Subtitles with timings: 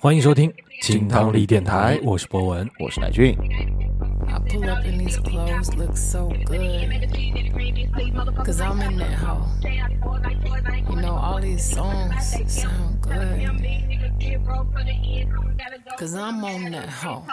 [0.00, 0.50] 欢迎收听
[0.80, 3.36] 金汤力电台，我是博文，我是乃俊。
[4.26, 6.88] I pull up in these clothes, look so good.
[8.44, 9.44] Cause I'm in that hole.
[10.88, 12.14] You know, all these songs
[12.48, 13.50] sound good.
[15.98, 17.24] Cause I'm on that hole.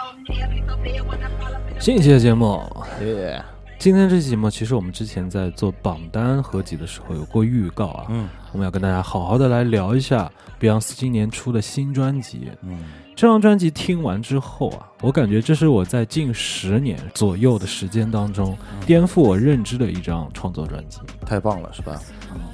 [1.78, 2.60] 新一期的节目，
[3.00, 3.42] 耶，
[3.78, 12.48] 今天这期节目其实我们之前在做榜单合集的时候有过预告啊，嗯我们要跟大家好好的来聊一下碧昂斯今年出的新专辑。
[12.62, 12.80] 嗯，
[13.14, 20.98] 这张专辑听完之后啊，我感觉这是我在近十年左右的时间当中颠覆我认知的一张创作专辑。
[21.24, 22.02] 太棒了，是吧？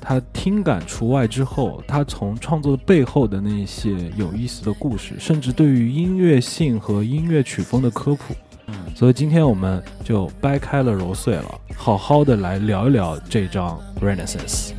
[0.03, 8.54] 他听感除外之后，他从创作背后的那些有意思的故事，甚至对于音乐性和音乐曲风的科普，嗯
[8.95, 14.73] 所以今天我们就掰开了揉碎了，好好的来聊一聊这张 Renaissance。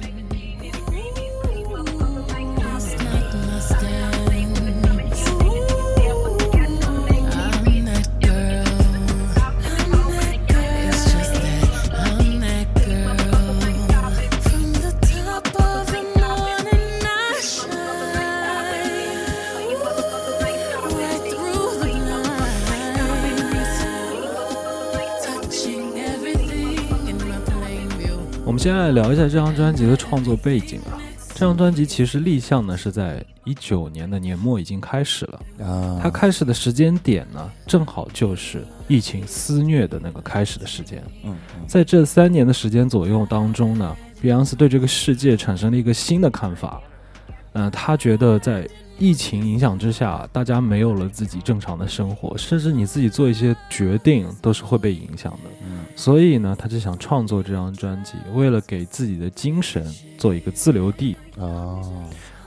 [28.65, 30.97] 先来聊一下这张专辑的创作背景啊。
[31.35, 41.03] 这张专辑其实立项呢是在一九年的年末已经开始了，啊，它开始的时间点呢正好就是疫情肆虐的那个开始的时间。
[41.25, 46.81] 嗯嗯在这三年的时间左右当中呢，碧昂斯对这个世界产生了一个新的看法。
[47.53, 55.49] 嗯、他觉得在疫情影响之下，大家没有了自己正常的生活，甚至你自己做一些决定都是会被影响的。
[55.67, 59.85] 嗯所以呢，他就想创作这张专辑，为了给自己的精神
[60.17, 61.15] 做一个自留地。
[61.37, 61.79] 啊，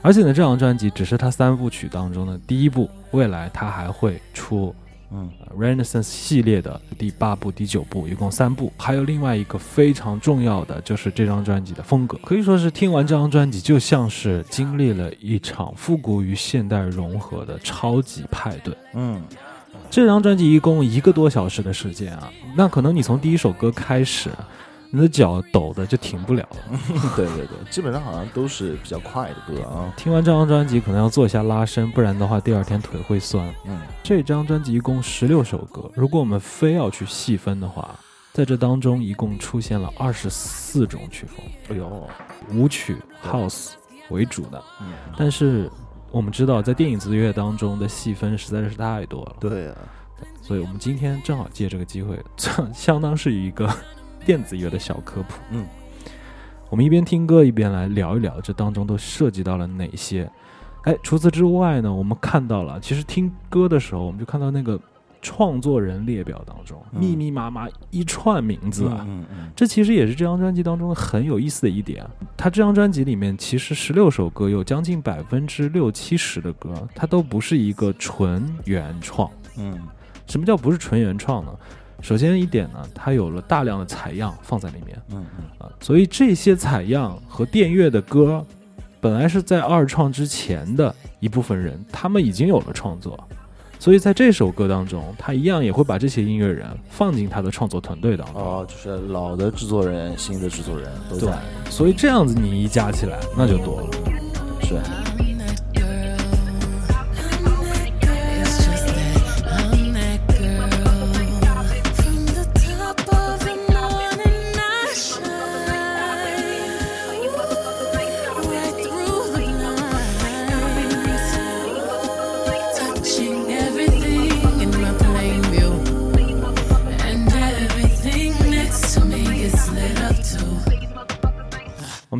[0.02, 4.74] 而且呢，这张专辑只是他三部曲当中的第一部，未来他还会出
[5.10, 8.72] 嗯呃 Renaissance 系列的第八部、第九部，一共三部。
[8.76, 18.76] 还有另外一个非常重要的，就是这张专辑的风格，可以说是听完这张专辑，就像是经历了一场复古与现代融合的超级派对。
[18.94, 19.22] 嗯
[19.90, 24.30] 这张专辑一共一个多小时的时间啊，那可能你从第一首歌开始，
[24.90, 26.78] 你的脚抖的就停不了了。
[27.14, 29.92] 对对对，基本上好像都是比较快的歌啊。
[29.96, 33.52] 听完这张专辑，可能要做一下拉伸，不然的话第二天腿会酸。
[33.66, 37.94] 嗯这张专辑一共十六首歌，如果我们非要去细分的话，
[38.32, 42.08] 在这当中一共出现了二十四种曲风，哎呦，
[42.54, 43.72] 舞曲、house
[44.08, 44.62] 为主的。
[44.80, 45.70] 嗯，但是
[46.10, 49.76] 我们知道，在电影子乐当中的细分实在是太多了，对啊，
[50.40, 52.18] 所以我们今天正好借这个机会，
[52.72, 53.68] 相当是一个
[54.28, 55.40] 电子乐的小科普。
[55.52, 55.64] 嗯，
[56.68, 60.30] 我们一边听歌一边来聊一聊这当中都涉及到了哪些。
[60.82, 64.78] 哎，除此之外呢，我们看到了，其实听歌的时候，我们就看到那个
[65.22, 69.02] 创作人列表当中、嗯密密麻麻一串名字啊。
[69.08, 72.10] 嗯嗯这其实也是这张专辑当中很有意思的一点啊。
[72.36, 79.30] 它这张专辑里面其实十六首歌，有将近百分之六七十的歌，它都不是一个纯原创。
[79.56, 79.80] 嗯
[80.26, 81.50] 什么叫不是纯原创呢？
[82.00, 84.96] 首先一点呢，它有了大量的采样放在里面。
[85.10, 85.44] 嗯嗯。
[85.58, 88.44] 啊，所以这些采样和电乐的歌，
[89.00, 93.18] 本来是在二创之前的一部分人，他们已经有了创作，
[93.78, 98.42] 所以在这首歌当中，他一样也会把这些音乐人放进他的创作团队当中。
[98.42, 101.38] 哦，就是老的制作人、新的制作人都对在，，
[101.70, 103.88] 所以这样子你一加起来，那就多了。
[104.62, 104.74] 是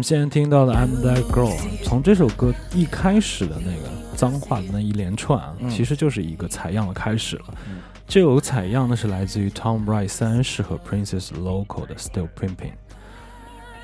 [0.08, 7.44] 现在听到的《I'm That Girl》，从这首歌一开始的那个脏话的那一连串啊，嗯其实就是一个采样的开始了。
[7.68, 12.56] 嗯这首采样呢是来自于 Tom Wright 三世和 Princess Local 的《Still Pimping》。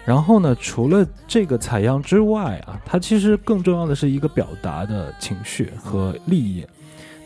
[0.06, 6.67] 然后呢，除了这个采样之外啊，它其实更重要的是一个表达的情绪和利益。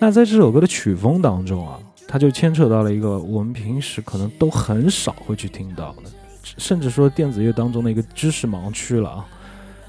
[0.01, 1.79] 那在这首歌的曲风当中啊，
[2.09, 6.11] 它就牵扯到了一个我们平时可能都很少会去听到的，
[6.43, 9.27] 甚至说电子乐当中的一个知识盲区了啊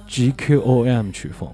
[0.08, 1.50] ，GQOM 曲风。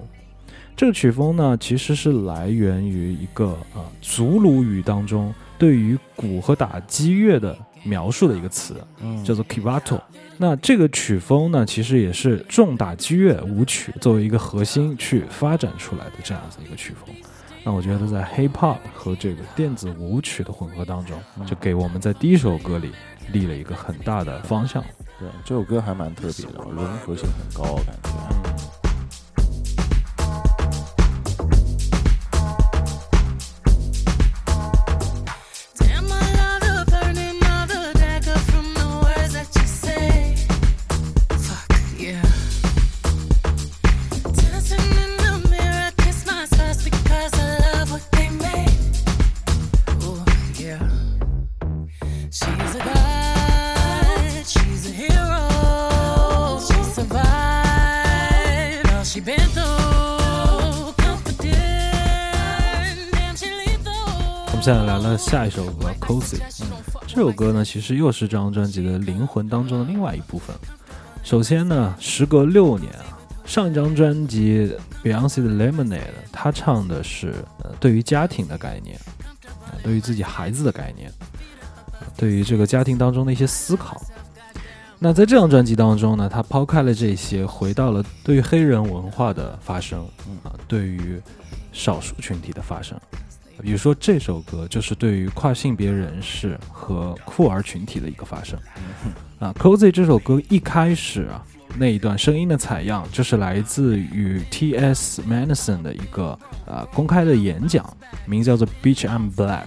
[0.76, 10.02] 这个曲风呢，其实是来源于一个啊、呃祖鲁语当中对于鼓和打击乐的描述的一个词，嗯叫做 kibato。
[10.38, 17.16] 那这个曲风呢，其实也是重打击乐舞曲作为一个核心去发展出来的这样子一个曲风。
[17.64, 22.92] 那我觉得在 hip hop 和这个电子舞曲的混合当中，就给我们在第一首歌里
[23.32, 24.84] 立了一个很大的方向。
[25.20, 28.85] 对，这首歌还蛮特别的，融合性很高，感觉。
[65.26, 66.38] 下一首歌《Cozy》。
[66.64, 66.68] 嗯
[67.08, 70.56] 这首歌呢，其实又是这张专辑的灵魂当中的另外一部分。
[71.24, 74.72] 首先呢，时隔六年啊，上一张专辑
[75.04, 76.00] Beyonce 的《Lemonade》，
[76.32, 77.34] 她唱的是
[77.64, 79.00] 呃对于家庭的概念，
[79.72, 81.12] 呃对于自己孩子的概念，
[82.16, 84.00] 对于这个家庭当中的一些思考。
[85.00, 90.06] 那在这张专辑当中呢，他抛开了这些，回到了对于黑人文化的发声，
[90.44, 91.20] 啊，对于
[91.74, 93.00] 少数群体的发声。
[93.66, 98.60] 比如说这首歌就是对于跨性别人士和酷儿群体的一个发声。
[99.40, 101.44] 啊 c o z y 这首歌一开始啊
[101.76, 105.24] 那一段声音的采样，就是来自于 T.S.
[105.24, 107.84] Madison 的一个啊公开的演讲，
[108.28, 109.64] 名字叫做《Beach I'm Black》。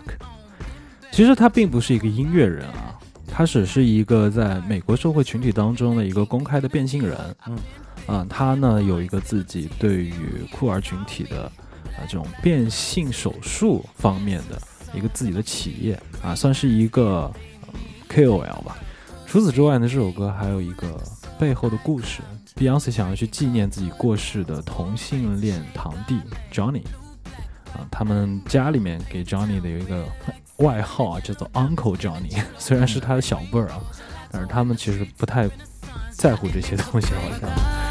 [1.11, 2.95] 其实他并不是一个音乐人啊，
[3.27, 7.19] 他只是一个在美国社会群体当中的一个公开的变性人。
[7.49, 7.59] 嗯，
[8.07, 10.15] 啊，他呢有一个自己对于
[10.53, 11.51] 酷儿群体的
[12.07, 14.61] 这种变性手术方面的
[14.95, 17.33] 一个自己的企业啊，算是一个、
[18.09, 18.77] KOL 吧。
[19.27, 21.03] 除此之外呢，这首歌还有一个
[21.39, 22.23] 背后的故事。
[22.57, 26.19] Beyonce 想要去纪念自己过世的同性恋堂弟
[26.53, 26.83] Johnny
[27.73, 30.05] 啊，他们家里面给 Johnny 的有一个
[30.57, 33.81] 外号啊，叫做 Uncle Johnny， 虽然是他的小辈儿啊，
[34.33, 35.49] 但是他们其实不太
[36.11, 37.88] 在乎这些东西，好像。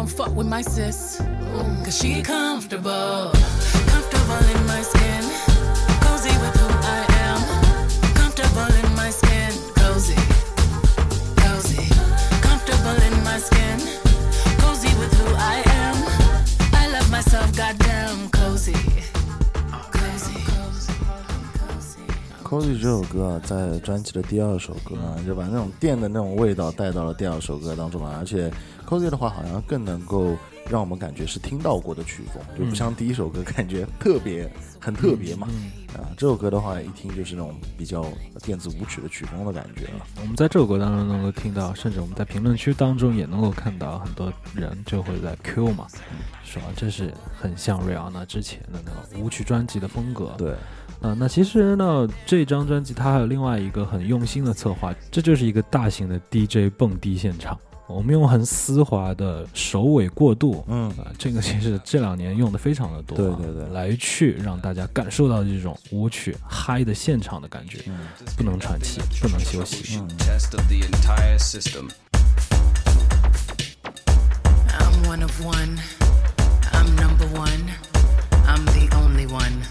[0.00, 1.18] don't fuck with my sis?
[1.84, 3.30] Cause she comfortable,
[3.86, 5.22] comfortable in my skin.
[6.00, 7.40] Cozy with who I am,
[8.14, 9.52] comfortable in my skin.
[9.76, 10.16] Cozy,
[11.36, 11.88] cozy,
[12.40, 13.78] comfortable in my skin.
[14.58, 15.96] Cozy with who I am.
[16.74, 18.74] I love myself, goddamn cozy.
[19.92, 20.92] Cozy, cozy,
[21.62, 22.04] cozy.
[22.42, 28.50] Cozy 这首歌啊，在专辑的第二首歌啊，就把那种电的那种味道带到了第二首歌当中来，而且
[28.91, 30.35] Cozy 的话好像更能够
[30.69, 34.51] 让我们感觉是听到过的曲风，就不像第一首歌 感觉特别
[34.81, 35.47] 很特别嘛。
[35.93, 38.05] 啊，这首歌的话一听就是那种比较
[38.43, 40.05] 电子舞曲的曲风的感觉了。
[40.19, 45.87] 我们在这首歌当中能够听到，甚至我们在评论区当中也能够看到很多人就会在 Q 嘛，
[46.43, 50.35] 说这是很像瑞安娜之前的那个舞曲专辑的风格。
[50.37, 50.51] 对，
[51.01, 57.57] 啊、那其实呢，这张专辑它还有另外一个很用心的策划，这就是一个大型的 DJ 蹦迪现场。
[57.91, 67.99] 我们用很丝滑的首尾过渡，嗯啊、这个其实这两年用的非常的多、啊，对对对来去让大家感受到这种舞曲嗨的现场的感觉，嗯
[68.37, 69.99] 不能喘气，不能休息。
[70.17, 71.89] test of the entire system.
[74.79, 75.77] I'm one of one.
[76.71, 77.69] I'm number one.
[78.47, 79.61] I'm the only one.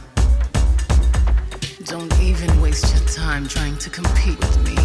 [1.84, 4.76] Don't even waste your time trying to compete with me.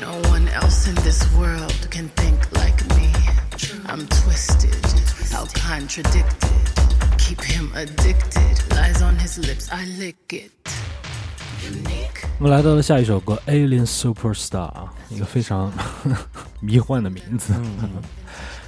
[0.00, 3.12] No one else in this world can think like me.
[3.86, 4.74] I'm twisted,
[5.32, 6.50] how contradicted.
[7.18, 8.62] Keep him addicted.
[8.74, 10.52] Lies on his lips, I lick it.
[12.38, 15.72] 我们来到了下一首歌《Alien Superstar》啊，一个非常
[16.60, 17.54] 迷幻的名字。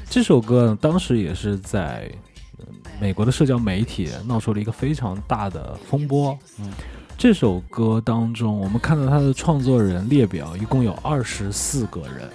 [0.08, 2.10] 这首歌呢，当时也是在
[2.58, 2.64] 呃
[2.98, 6.36] 美国的社交媒体闹出了一个非常大的风波。
[6.58, 6.72] 嗯，
[7.18, 12.30] 这首歌当中，我们看到他的创作人列表一共有二十四个人，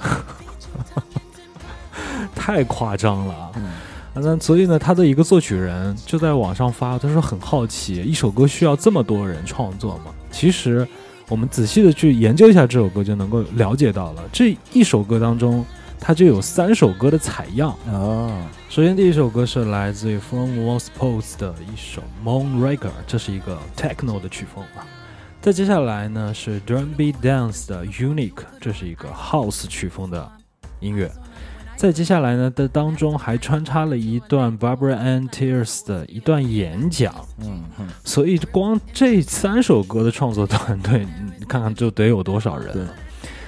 [2.34, 3.52] 太夸张了啊！
[4.14, 10.04] 那所以呢，他的一个作曲人就在网上发，他说很好奇，一首歌需要这么多人创作吗？
[10.30, 10.88] 其实，
[11.28, 15.62] 我们仔细的去研究一下这首歌，就能够了解到了，这一首歌当中，
[16.04, 17.70] 它就有三首歌的采样。
[17.86, 24.82] 啊，首先，第一首歌是来自于 From Walls Pose 的一首 Moonraker，这是一个 techno 的曲风啊。
[25.40, 30.28] 再接下来呢是 Drum Beat Dance 的 Unique，这是一个 House 曲风的
[30.80, 31.08] 音乐。
[31.76, 41.06] 再接下来呢的当中还穿插了一段 Barbara Ann Tears 的一段演讲，嗯哼，所以光这三首歌的创作团队，
[41.38, 42.94] 你看看就得有多少人对了。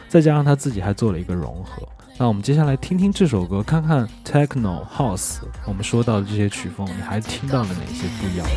[0.09, 1.87] 再加上他自己还做了一个融合。
[2.17, 8.55] 那我们接下来听听这首歌，看看 Techno House 我们说到的这些曲风，你还听到了哪些不一样的？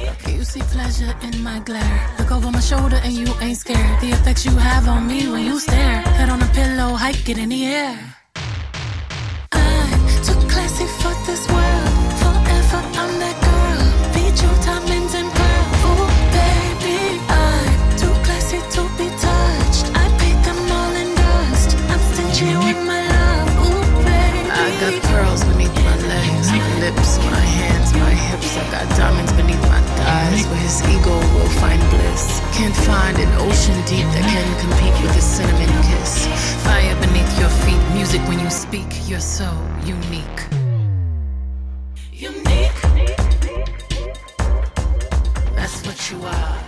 [27.97, 28.57] my hips.
[28.57, 32.41] I got diamonds beneath my thighs, where his ego will find bliss.
[32.53, 36.27] Can't find an ocean deep that can compete with a cinnamon kiss.
[36.65, 38.89] Fire beneath your feet, music when you speak.
[39.09, 39.49] You're so
[39.85, 40.41] unique.
[42.13, 42.81] Unique.
[45.55, 46.59] That's what you are.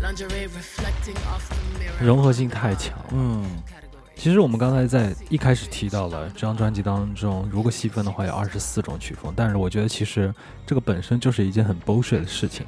[0.00, 1.98] Lingerie reflecting off the mirror.
[2.00, 2.92] 融合性太强。
[3.12, 3.44] 嗯，
[4.19, 10.33] 其实我们刚才在一开始提到了这张专辑当中，如果细分的话有二十四种曲风，但是我觉得其实
[10.65, 12.65] 这个本身就是一件很 bullshit 的事情，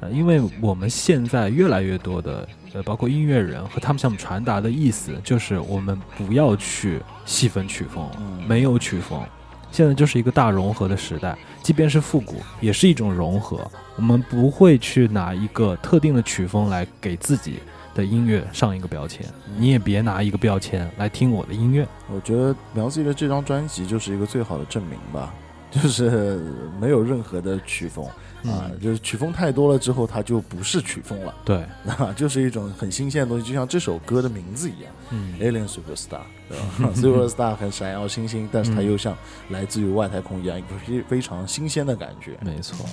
[0.00, 8.04] 呃，因为我们现在越来越多的呃，包括音乐人和他们向我们传达的意思，就是我们不要去细分曲风，
[8.48, 9.22] 没有曲风，
[9.70, 13.64] 现在就是一个大融合的时代，即便是复古，也是一种融合。
[13.94, 17.60] 我们不会去拿一个特定的曲风来给自己
[17.94, 19.26] 的音乐上一个标签，
[19.58, 21.86] 你也别拿一个标签来听我的音乐。
[22.08, 25.34] 我觉得苗子的这张专辑就是一个最好的证明吧，
[25.70, 26.42] 就是
[26.80, 28.04] 没有任何的曲风
[28.44, 31.56] 啊，就是曲风太多了之后，它就不是曲风了对，
[31.98, 36.90] 啊，就是一种很新鲜的东西，就像这首歌的名字一样嗯，，Alien Superstar，对吧？
[36.96, 39.16] Superstar 很闪耀星星，但是它又像
[39.50, 42.38] 来自于外太空一样，一个非非常新鲜的感觉。
[42.42, 42.86] 没错。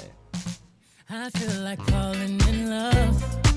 [1.09, 3.56] I feel like falling in love.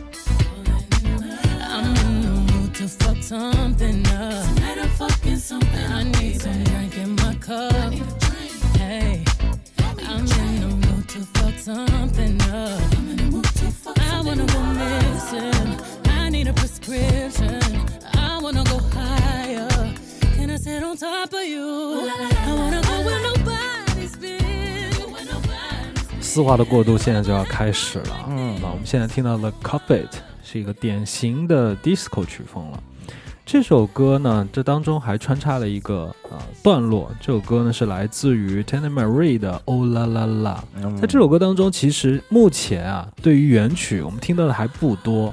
[2.97, 4.45] Fuck something up.
[4.55, 5.93] Tonight I'm fucking something.
[5.93, 7.93] I need some drink in my cup.
[8.77, 9.25] Hey,
[10.07, 12.81] I'm in the mood to fuck something up.
[13.99, 15.81] I wanna go missing.
[16.07, 17.61] I need a prescription.
[18.15, 19.69] I wanna go higher.
[20.35, 22.11] Can I sit on top of you?
[22.47, 24.93] I wanna go where nobody's been.
[25.13, 28.27] Where nobody's 丝滑的过渡现在就要开始了。
[28.29, 30.15] 嗯那我们现在听到的《Cup It》
[30.53, 32.83] 是一个典型的 disco 曲风了。
[33.47, 37.09] 这首歌呢，这当中还穿插了一个呃段落。
[37.21, 40.65] 这首歌呢是来自于 Tanner Marie 的《Oh La La
[41.01, 45.33] 在这首歌当中，其实目前啊，对于原曲我们听到的还不多，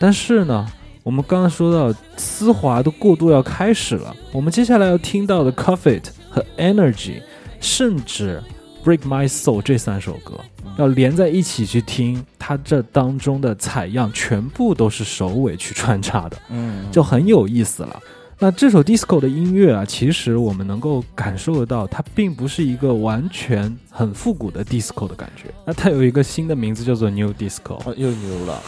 [0.00, 0.66] 但是呢，
[1.04, 7.20] 我们刚刚说到丝滑的过渡要开始了，我们接下来要听到的《coffet》和《Energy》，
[7.60, 8.42] 甚至
[8.84, 10.38] 《Break My Soul》这三首歌
[10.76, 17.98] 要连在一起去听，它这当中的采样全部都是首尾去穿插的，嗯，就很有意思了。
[18.38, 25.44] 那这首 disco 的音乐啊，其实我们能够感受得到，它并不是一个完全很复古的 disco 的感觉。
[25.64, 27.76] 那它有一个新的名字叫做 new disco。
[27.88, 28.60] 啊，又牛了。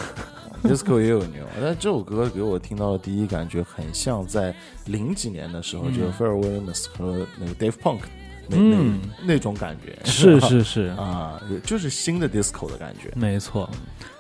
[0.63, 4.55] disco 也有牛，但这首歌给我听到的第一感觉很像在
[4.87, 7.99] 零几年的时候，嗯就是 f a r r Williams 和那个 Dave Punk
[8.49, 13.11] 那、嗯那那种感觉，是是 是，啊，就是新的 disco 的感觉。
[13.15, 13.69] 没错。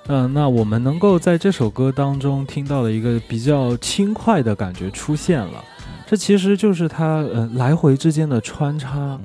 [0.08, 5.64] 嗯、那我们能够在这首歌当中听到的一个比较轻快的感觉出现了，
[6.06, 8.96] 这其实就是它呃来回之间的穿插。
[8.98, 9.20] 嗯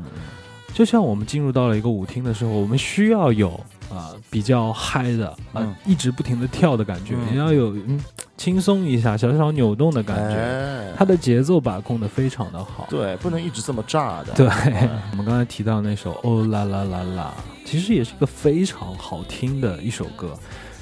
[0.74, 3.60] 就像我们进入到了一个舞厅的时候，我们需要有
[3.93, 8.00] 啊、比较嗨的啊、嗯一直不停的跳的感觉，嗯也要有嗯
[8.38, 10.36] 轻松一下、小小扭动的感觉。
[10.38, 12.88] 哎它的节奏把控的非常的好。
[12.89, 14.33] 对，不能一直这么炸的。
[14.33, 17.33] 对哎我们刚才提到那首《哦啦啦啦啦》，
[17.69, 20.38] 其实也是一个非常好听的一首歌。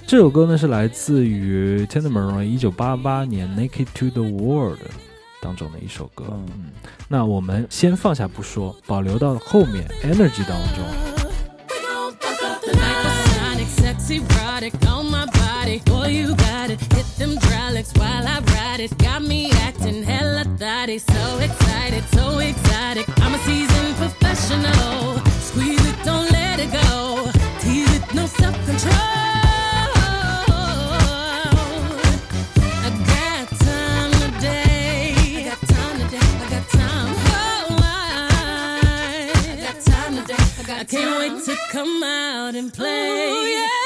[0.05, 4.79] 这首歌呢是来自于 Tanner Moran 一九八八年《Naked to the World》
[5.41, 6.25] 当中的一首歌。
[6.31, 6.65] 嗯嗯，
[7.07, 11.18] 那我们先放下不说，保留到后面 Energy 当中。
[14.09, 15.79] Sexy, erotic on my body.
[15.85, 16.81] Boy, you got it.
[16.93, 18.97] Hit them hydraulics while I ride it.
[18.97, 20.97] Got me acting hella thotty.
[20.97, 23.07] So excited, so exotic.
[23.19, 25.19] I'm a seasoned professional.
[25.49, 27.29] Squeeze it, don't let it go.
[27.59, 28.93] Tease it, no self control.
[32.85, 35.13] I got time today.
[35.37, 36.01] I got time.
[36.01, 37.15] I got time.
[37.79, 40.43] I, I got time today.
[40.59, 43.53] I, got I can't wait to come out and play.
[43.53, 43.78] yeah,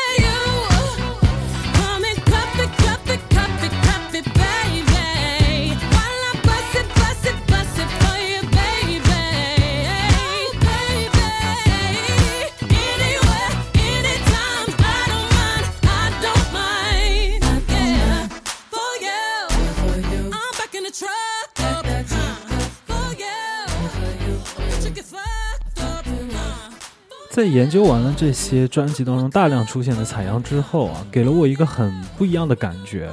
[27.34, 33.10] 在研究完了这些专辑当中大量出现的采样之后啊，给了我一个很不一样的感觉。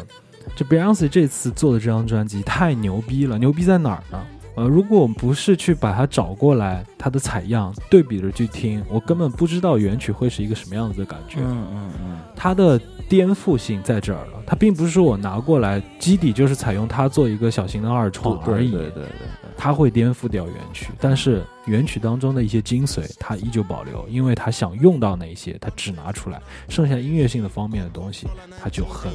[0.54, 4.22] 就 Beyonce 这次做的这张专辑太牛逼了，牛逼在哪儿呢？
[4.60, 11.38] 呃，如果我们不是去把它找过来，它的采样对比着去听，我根本不知道原曲会是一个什么样子的感觉。
[11.40, 26.38] 嗯嗯嗯，它的颠覆性在这儿了，它并不是说我拿过来基底就是采用它做一个小型的二创而已，对对对对对，它会颠覆掉原曲，但是原曲当中的一些精髓它依旧保留，因为它想用到哪些，它只拿出来，
[26.68, 28.26] 剩下音乐性的方面的东西，
[28.62, 29.10] 它就很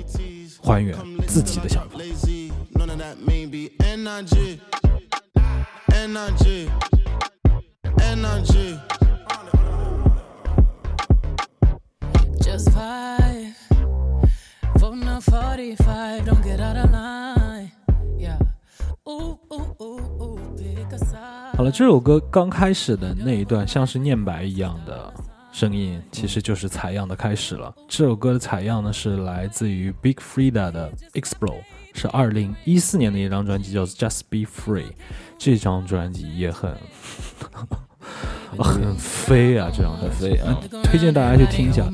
[0.63, 0.97] 还原
[1.27, 1.99] 自己的想法。
[21.57, 25.13] 好了，这首歌刚开始的那一段像是念白一样的
[25.51, 27.73] 声音，其实就是采样的开始了。
[27.87, 31.61] 这首歌的采样呢，是来自于 Big Freedia 的 Explore。
[31.95, 34.91] 是二零一四年的一张专辑，叫做 Just Be Free。
[35.39, 36.77] 这张专辑也很
[38.57, 40.25] 很 飞啊，这张专辑。
[40.25, 40.59] 很飞啊。
[40.71, 41.89] Look 推荐大家去听一下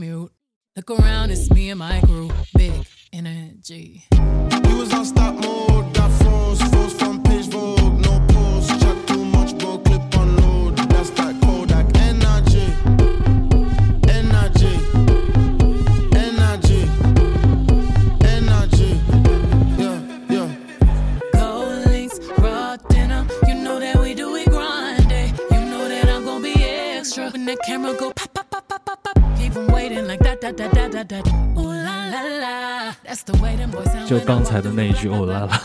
[34.08, 35.62] 就刚才的那一句.哦啦啦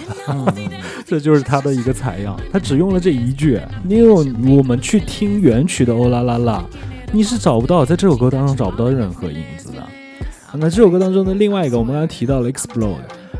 [1.06, 3.58] 这就是他的一个采样，他只用了这一句。
[3.88, 4.10] 因为
[4.54, 6.62] 我们去听原曲的哦啦啦啦，
[7.10, 9.80] 你是找不到在这首歌当中找不到任何影子的。
[9.80, 9.88] 啊
[10.52, 12.96] 那这首歌当中的另外一个，我们刚才提到了 Explode。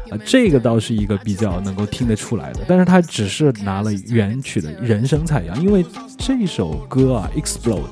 [0.09, 5.85] 啊，这个倒是一个比较能够听得出来的，但是他只是拿了原曲的人声采样，因为
[6.17, 7.83] 这首歌啊，Explode，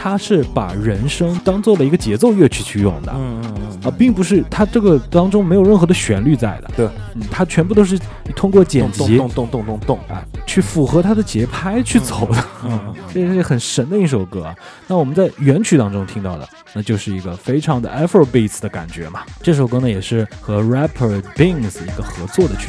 [0.00, 7.98] 它是把人声当做了一个节奏乐曲去用的，嗯嗯嗯，啊，并不是它这个当中没有任何的旋律在的，对，嗯，它全部都是
[8.36, 14.44] 通过剪辑动动动动动动，啊，去符合它的节拍去走的，嗯 这是很神的一首歌。
[14.44, 14.54] 啊。
[14.86, 19.22] 那我们在原曲当中听到的，那就是一个非常的 Afro beats 的感觉嘛。
[19.42, 22.68] 这首歌呢，也是和 rapper Beans 一个合作的曲。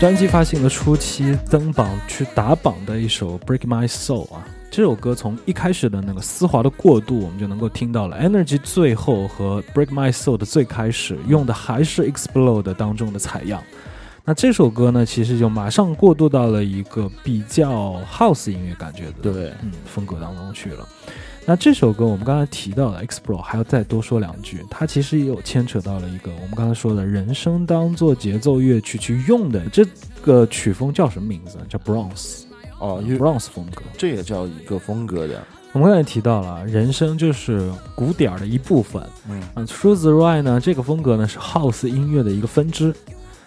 [0.00, 13.62] 专辑发行的初期登榜去打榜的一首《Break My Soul》啊，这首歌从一开始的那个丝滑的过渡，我们就能够听到了 Energy 最后和《Break My Soul》的最开始用的还是 Explode 当中的采样。
[14.24, 20.88] 那这首歌呢，其实就马上过渡到了一个比较 House 音乐感觉的对，嗯风格当中去了。
[21.46, 29.84] 那这首歌我们刚才提到的 Explore 还要再多说两句，它其实也有牵扯到了一个我们刚才说的人声当做节奏乐曲去用的这
[30.22, 31.58] 个曲风叫什么名字？
[31.68, 32.42] 叫 Bronze
[32.78, 33.82] 哦，Bronze 风格。
[33.98, 42.94] 这也叫一个风格的，我们刚才提到了人声就是鼓点儿的一部分，嗯啊，除此之外呢，这个风格呢是 House 音乐的一个分支。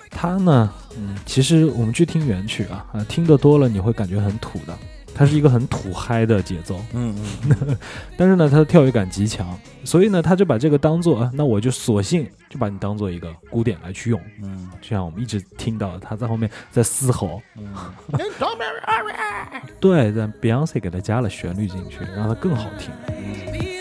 [0.10, 4.78] 它呢，嗯，其实我们去听原曲啊，啊，听得多了你会感觉很土的，
[5.16, 6.80] 它是一个很土嗨的节奏。
[6.94, 7.78] 嗯嗯，
[8.18, 14.70] 但是呢，它的跳跃感极强，所以呢，他就把这个当做，啊那我就索性就把你当做一个鼓点来去用，嗯。
[14.82, 17.74] 就像我们一直听到他在后面在嘶吼，嗯，
[19.80, 22.92] 对，但 Beyonce 给他加了旋律进去，让它更好听。
[23.08, 23.73] Baby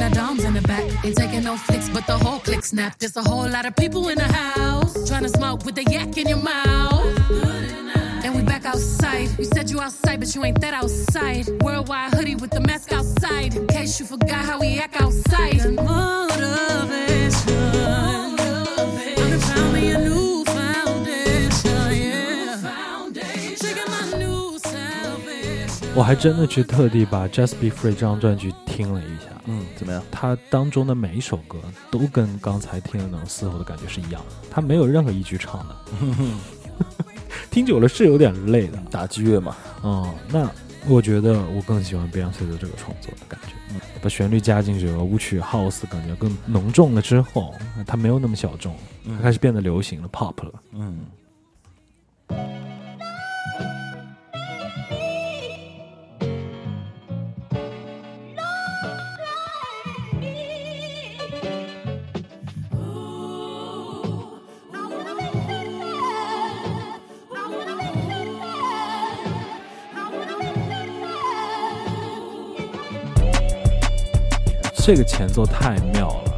[0.00, 0.84] and doms in the back.
[1.04, 2.98] Ain't taking no flicks, but the whole click snap.
[2.98, 6.16] There's a whole lot of people in the house trying to smoke with the yak
[6.16, 7.30] in your mouth.
[8.24, 9.28] And we back outside.
[9.38, 11.48] You said you outside, but you ain't that outside.
[11.62, 13.54] Worldwide hoodie with the mask outside.
[13.54, 15.74] In case you forgot how we act outside.
[15.74, 16.38] Motivation.
[25.98, 30.00] 我还真的去特地把《Just Be Free》这张专辑听了一下，嗯，怎么样？
[30.12, 31.58] 它当中的每一首歌
[31.90, 35.76] 都跟刚才听的那种嘶吼的感觉是一样的，它没有任何一句唱的，
[37.50, 38.78] 听久了是有点累的。
[38.92, 40.48] 打击乐嘛，嗯，那
[40.88, 43.80] 我觉得我更喜欢 Beyonce 的这个创作的感觉，嗯。
[44.00, 47.52] 把旋律加进去，舞曲 house 感觉更浓重了之后，
[47.84, 50.52] 它没有那么小众，它开始变得流行了，pop 了。
[50.74, 51.00] 嗯，
[74.88, 76.32] 这个前奏太妙了。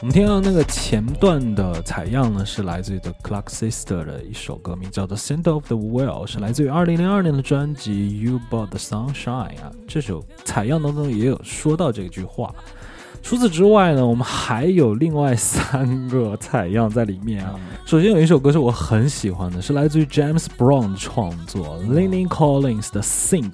[0.00, 7.90] 我们听到那个前段的采样呢，是来自于 The Clark Sister 的一首歌，名叫做《Center of the Well》，是来自于二零零二年的专辑
[8.24, 9.72] 《You Brought the Sunshine》啊。
[9.88, 12.54] 这首采样当中也有说到这句话。
[13.24, 17.58] 除此之外呢，我们还有另外三个采样在里面啊。
[17.84, 23.50] 首先有一首歌是我很喜欢的，是来自于 James Brown 的创作，Lenny Collins 的《Think》。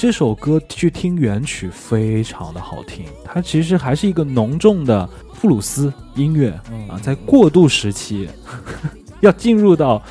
[0.00, 5.06] 这首歌去听原曲非常的好听，它其实还是一个浓重的
[5.38, 6.58] 布鲁斯音乐
[6.88, 8.26] 啊，在过渡时期
[9.20, 10.02] 要进入到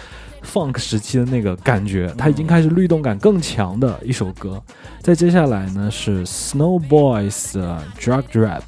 [0.45, 4.61] funk 时期的那个感觉，它已经开始律动感更强的一首歌。
[5.01, 8.61] 再接下来呢是 Snow Boys 的 Drug Rap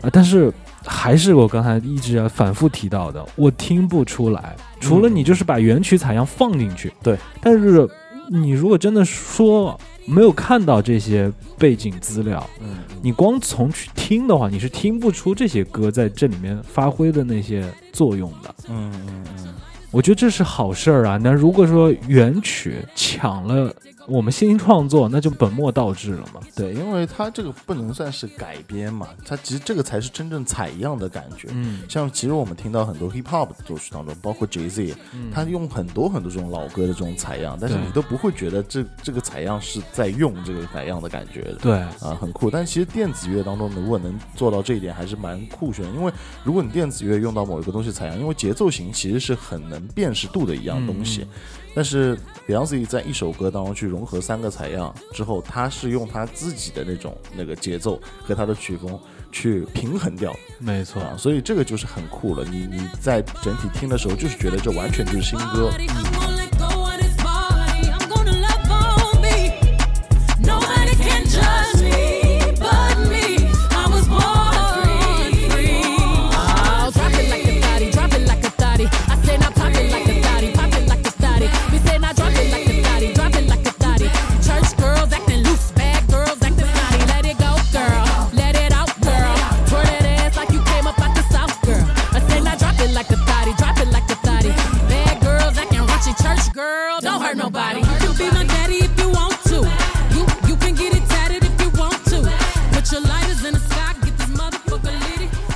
[0.00, 0.50] 啊，但是
[0.82, 7.86] 还是我刚才一直反复提到的，我听不出来，除了你就是把原曲采样放进去，对，但是
[8.30, 18.54] 你如果真的说没有看到这些背景资料，嗯，你光从去听的话，你是听不出这些歌在这里面发挥的那些作用的。
[18.68, 19.54] 嗯嗯嗯，
[19.90, 21.18] 我觉得这是好事儿啊。
[21.20, 23.74] 那如果说原曲抢了
[24.08, 26.40] 我们新创作，那就本末倒置了嘛。
[26.54, 31.48] 对，因为它这个不能算是改编嘛，它其实这个才是真正采样的感觉。
[31.50, 34.94] 嗯，像其实我们听到很多 hip hop 的作曲当中，包括 Jay Z，、
[35.32, 41.54] 他用很多很多这种老歌的这种采样，但是你都不会觉得这这个采样是在用这个采样的感觉的。
[41.56, 42.50] 对，啊，很酷。
[42.50, 45.90] 但其实电子乐当中，如果能做到这一点，还是蛮酷炫的。
[45.90, 46.12] 因为
[46.44, 51.22] 如果你电子乐用到某一个东西采样，因为节奏型其实是很能辨识度的一样东西。
[51.22, 51.28] 嗯
[51.76, 58.98] 但是 Beyonce 在一首歌当中去融合三个采样之后，他是用他自己的那种那个节奏和他的曲风
[59.30, 61.02] 去平衡掉没错。
[61.02, 62.46] 啊，所以这个就是很酷了。
[62.50, 65.70] 你你在整体听的时候，就是觉得这完全就是新歌。
[65.76, 66.25] I'm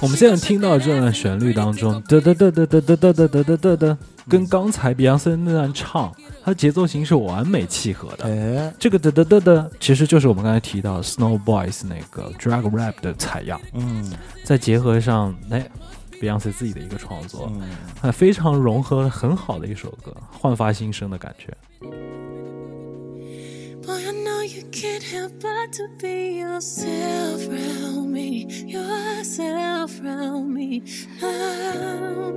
[0.03, 6.11] 我们现在听到这段旋律当中，得得得得得得得得得得得得，跟刚才 Beyonce 那段唱，
[6.43, 8.25] 它节奏型是完美契合的。
[8.25, 14.11] 哎，这个得得得得，其实就是我们刚才提到 Snow Boys 那个 Drag Rap 的采样，嗯
[14.43, 15.69] 再结合上哎
[16.19, 17.61] Beyonce 自己的一个创作，嗯，
[18.01, 21.55] 啊，非常融合很好的一首歌，焕发新生的感觉。
[23.90, 30.82] Boy, I know you can't help but to be yourself around me, yourself around me
[31.22, 32.34] now.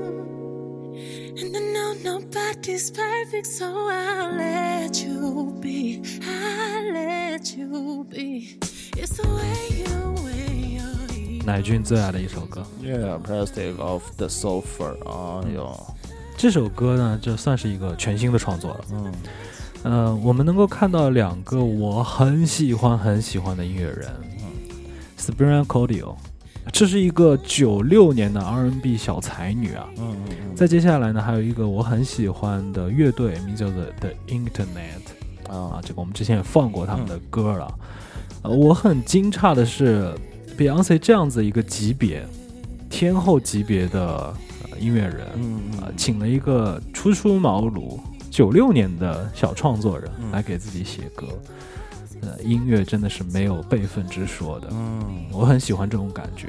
[1.41, 6.03] And I know nobody's perfect, so I'll let you be.
[6.23, 8.59] I'll let you be.
[8.97, 15.95] It's the way you way you 乃俊最爱的一首歌， Yeah, Plastic of the Sulfur，哎呦，
[16.37, 18.85] 这首歌呢，这算是一个全新的创作了。
[18.91, 19.13] 嗯
[19.84, 24.08] 呃，我们能够看到两个我很喜欢很喜欢的音乐人、
[24.40, 24.46] 嗯
[25.18, 26.16] s p r i n a Cordio，
[26.72, 29.88] 这是一个九六年的 R&B 小才女啊。
[29.98, 35.04] 嗯嗯再接下来呢，还有一个我很喜欢的乐队，名叫做 The Internet
[35.50, 37.74] 嗯啊，这个我们之前也放过他们的歌了。
[38.44, 40.14] 呃，我很惊诧的是
[40.58, 42.26] ，Beyonce 这样子一个级别，
[42.90, 44.34] 天后级别的、
[44.72, 48.00] 呃音乐人，嗯啊，请了一个初出茅庐
[48.34, 51.28] 九六年的小创作人嗯来给自己写歌，
[52.22, 56.48] 呃，音乐真的是没有辈分之说的，嗯我很喜欢这种感觉。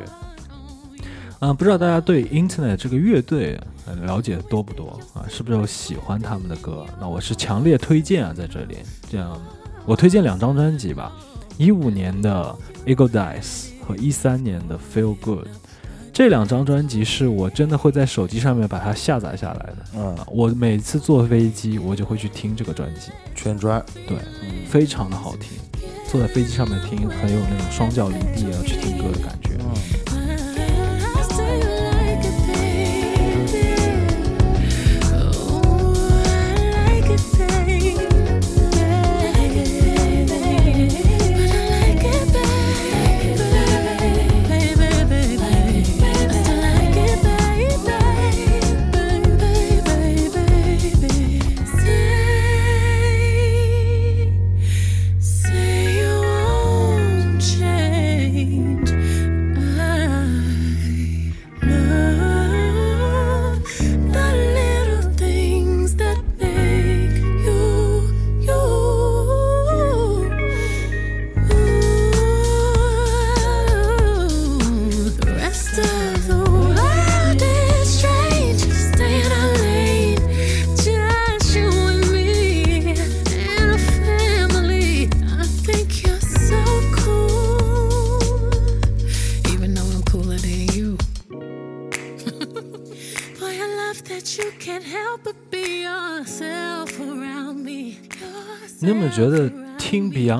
[1.40, 5.26] 嗯、不知道大家对 Internet 这个乐队、呃、了解多不多啊？
[5.28, 6.86] 是不是有喜欢他们的歌？
[6.98, 8.78] 那我是强烈推荐啊，在这里，
[9.10, 9.38] 这样
[9.84, 11.12] 我推荐两张专辑吧，
[11.58, 15.48] 一五年的 Eagle Dice 和一三年的 Feel Good。
[16.14, 19.76] 这两张专辑是我真的会在手机上面把它下载下来的。
[19.96, 25.58] 嗯啊，我每次坐飞机，我就会去听这个专辑，全专，对，嗯非常的好听。
[26.08, 29.58] 坐在飞机上面听，很有那种双脚离地要去听歌的感觉。
[30.06, 30.23] Say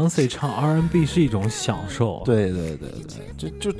[0.09, 2.89] Beyonce 唱 R&B 是一种享受？，对对对
[3.39, 3.79] 对，就就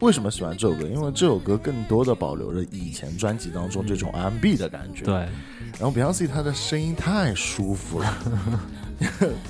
[0.00, 0.86] 为什么喜欢这首歌？
[0.88, 5.14] 因为这首歌更多的保留了以前专辑当中这种 R&B 的感觉。，对，
[5.78, 8.14] 然后 Beyonce 她的声音太舒服了，
[8.98, 9.06] 你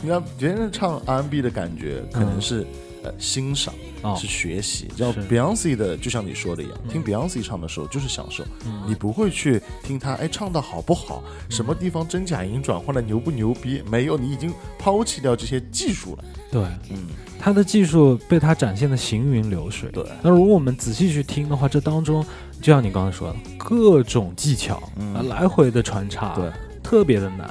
[0.07, 2.67] 知道别人唱 R&B 的感觉可能是、
[3.03, 4.17] 呃欣赏，哦。
[4.19, 4.89] 是学习。
[4.97, 8.45] 叫是 Beyonce 的，就像你说的一样，听 Beyonce 唱的时候就是享受，
[8.87, 16.25] 你不会去听他哎唱的好不好，什么地方真假音转换的牛不牛逼，没有，你已经抛弃掉这些技术了。
[16.51, 17.09] 对，嗯，
[17.39, 19.89] 他的技术被他展现的行云流水。
[19.91, 20.05] 对。
[20.23, 22.25] 那如果我们仔细去听的话，这当中
[22.61, 25.15] 就像你刚才说的，各种技巧嗯。
[25.15, 26.51] 啊，来回的穿插，对，
[26.83, 27.49] 特别的难。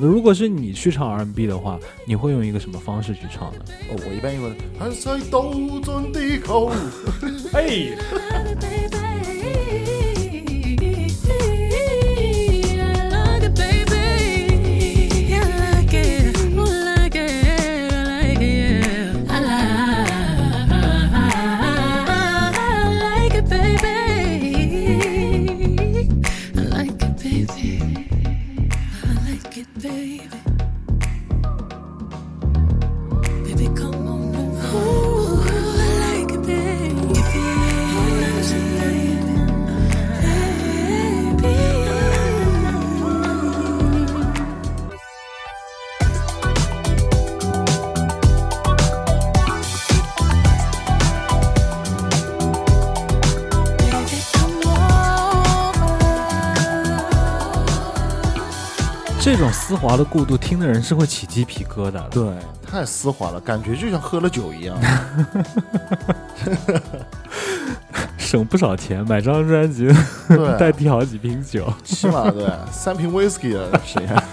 [0.00, 3.60] 如果是你去唱 R&B 的话，你会用一个什么方式去唱呢？
[3.90, 6.70] 哦，我一般用的还在斗转地口，
[7.52, 7.96] 哎，
[59.76, 62.08] 滑的过渡，听的人是会起鸡皮疙瘩的。
[62.10, 62.32] 对，
[62.66, 64.76] 太丝滑了，感觉就像喝了酒一样。
[68.18, 69.88] 省不少钱，买张专辑
[70.58, 71.72] 代替好几瓶酒。
[71.84, 74.24] 起码对三瓶 whisky 的谁呀？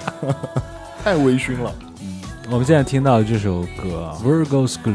[1.03, 1.71] 太微醺了。
[2.01, 4.91] 嗯我们现在听到的这首歌《Virgo's Glue》，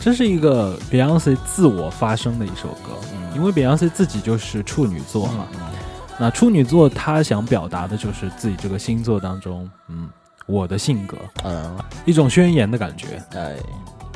[0.00, 2.92] 这是一个 Beyonce 自我发声的一首歌，
[3.34, 5.46] 因为 Beyonce 自己就是处女座嘛。
[6.18, 10.08] 那处女座他想表达的就是自己这个星座当中，嗯，
[10.46, 13.54] 我的性格，嗯，一种宣言的感觉，哎，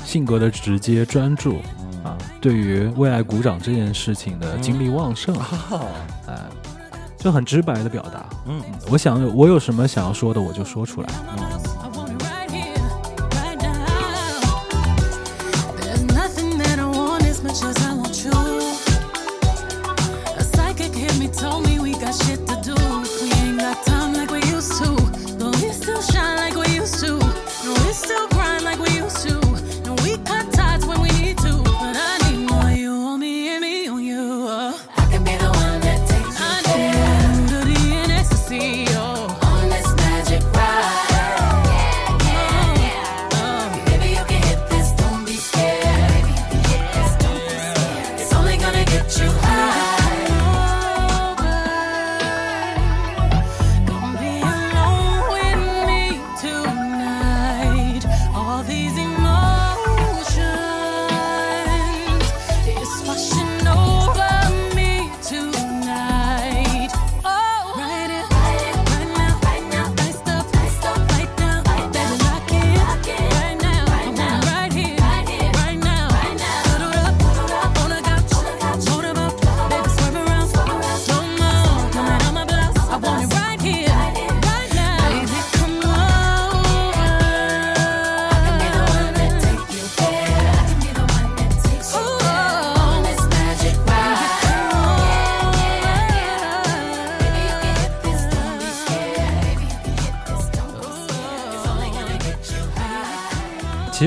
[0.04, 2.04] 性格的直接专注嗯。
[2.04, 5.82] 啊，对于为爱鼓掌这件事情的精力旺盛，哈，
[6.26, 6.34] 哎，
[7.18, 8.24] 就很直白的表达。
[8.46, 8.62] 嗯。
[8.66, 11.08] 嗯，我想我有什么想要说的，我就说出来。
[11.08, 11.79] I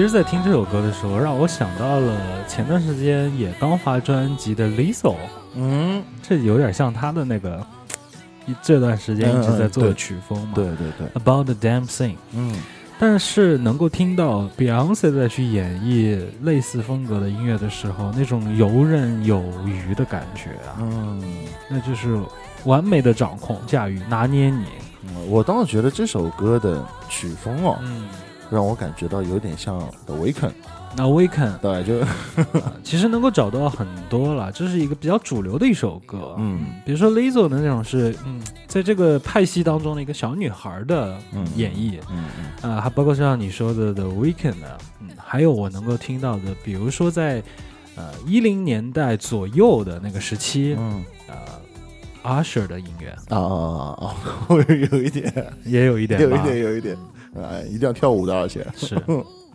[0.04, 5.16] 实，在听这首歌的时候，让我想到了前段时间也刚发专辑的 Lizzo，
[5.56, 7.66] 嗯，这有点像他的那个
[8.46, 10.54] 一这段时间一直在做的曲风嘛。
[10.56, 12.16] 对对对，About the damn thing。
[12.34, 12.56] 嗯
[13.00, 21.22] 但是能够听到 Beyonce 在去演绎类似风格的音乐的时候，那种游刃有余的感觉啊，嗯。
[21.70, 22.18] 那就是
[22.66, 24.66] 完美的掌控、驾驭、拿捏你。
[25.06, 28.08] 嗯我倒是觉得这首歌的曲风哦，嗯，
[28.54, 30.52] 让我感觉到有点像 The Weeknd，
[30.96, 32.00] 那 Weekend 对，就
[32.60, 36.36] 啊其实能够找到很多了，这是一个比较主流的一首歌。
[36.38, 36.66] 嗯。
[36.86, 42.26] 比如说 Lizzo 的那种是，嗯，在这个派系当中的一个小女孩的嗯演绎，嗯
[42.62, 42.72] 嗯。
[42.72, 44.68] 啊，还包括像你说的 The Weeknd 呢，
[45.00, 47.42] 嗯，还有我能够听到的，比如说在
[47.96, 51.04] 呃一零年代左右的那个时期，嗯。
[51.28, 53.10] 呃，Usher 的音乐。
[53.30, 54.06] 啊啊啊啊，
[54.48, 54.58] 会
[54.92, 56.96] 有一点，也有一点，有一点，有一点，
[57.36, 59.02] 啊，一定要跳舞的，而且是，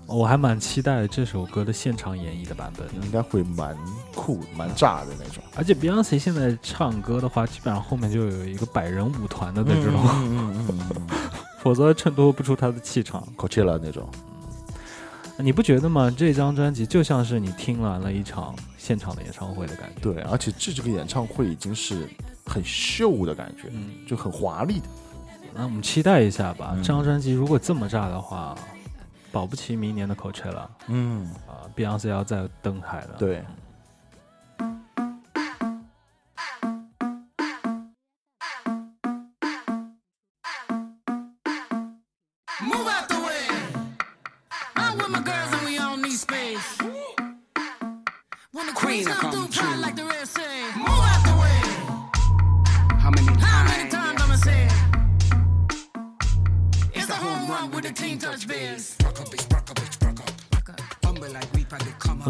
[0.07, 2.95] 我还蛮期待这首歌的现场演绎的版本的。
[3.05, 3.77] 应该会蛮
[4.15, 5.43] 酷、蛮炸的那种。
[5.55, 11.07] 而且 Beyonce 现在唱歌的话，基本上后面就有一个百人舞团的那种，嗯嗯
[11.61, 13.27] 否则衬托不出他的气场。
[13.37, 14.09] ，Coachella 那种，
[15.37, 16.11] 你不觉得吗？
[16.17, 20.01] 这张专辑就像是你听完了一场现场的演唱会的感觉。
[20.01, 22.09] 对，而且这这个演唱会已经是
[22.47, 24.87] 很秀的感觉，嗯，就很华丽的。
[25.59, 26.71] 那我们期待一下吧。
[26.77, 28.55] 嗯这张专辑如果这么炸的话，
[29.33, 33.45] 保不齐明年的 Coachella 嗯，啊，Beyonce 要再登台了。，对。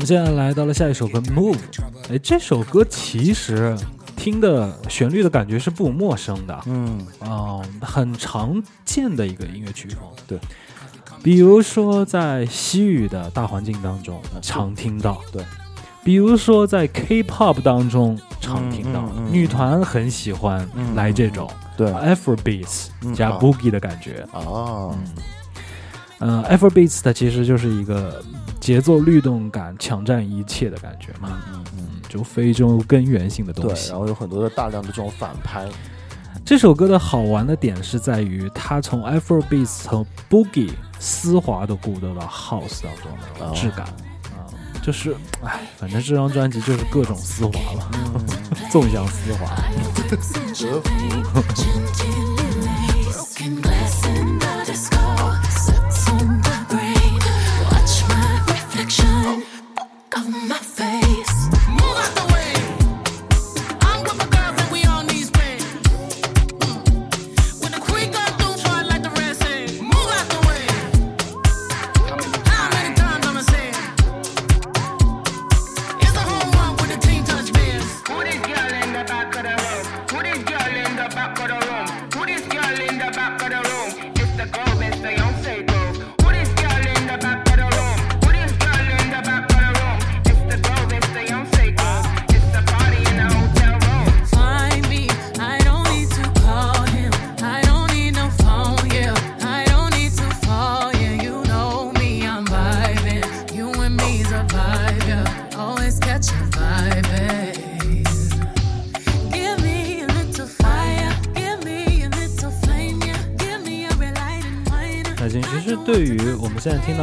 [0.08, 1.52] 现在来到了下一首歌《Move》。
[2.10, 3.76] 哎，这首歌其实
[4.16, 10.00] 听的旋律的感觉是不陌生的，嗯，哦、很常见的一个音乐曲风。
[10.26, 10.38] 对，
[11.22, 15.44] 比如说在西语的大环境当中常听到，对，
[16.02, 23.38] 比如说在 K-pop 当中常听到，女团很喜欢嗯来这种、对，Afrobeats 加嗯啊。
[23.38, 24.26] Boogie 的感觉。
[24.32, 24.88] 啊，
[26.20, 28.22] 嗯、a f r o b e a t s 它其实就是一个
[28.60, 33.98] 节奏律动感抢占一切的感觉嘛，嗯嗯，嗯，就非洲根源性的东对，西然。
[33.98, 35.68] 后有很多的大量的这种反拍，
[36.44, 44.50] 这首歌的好玩的点是在于，它从 Afrobeats 和 Boogie 丝滑的过渡到 House 当中的那种质感啊、
[44.82, 47.90] 就是哎，反正这张专辑就是各种丝滑了，
[48.72, 49.54] 纵向丝滑。
[50.54, 52.37] 折服。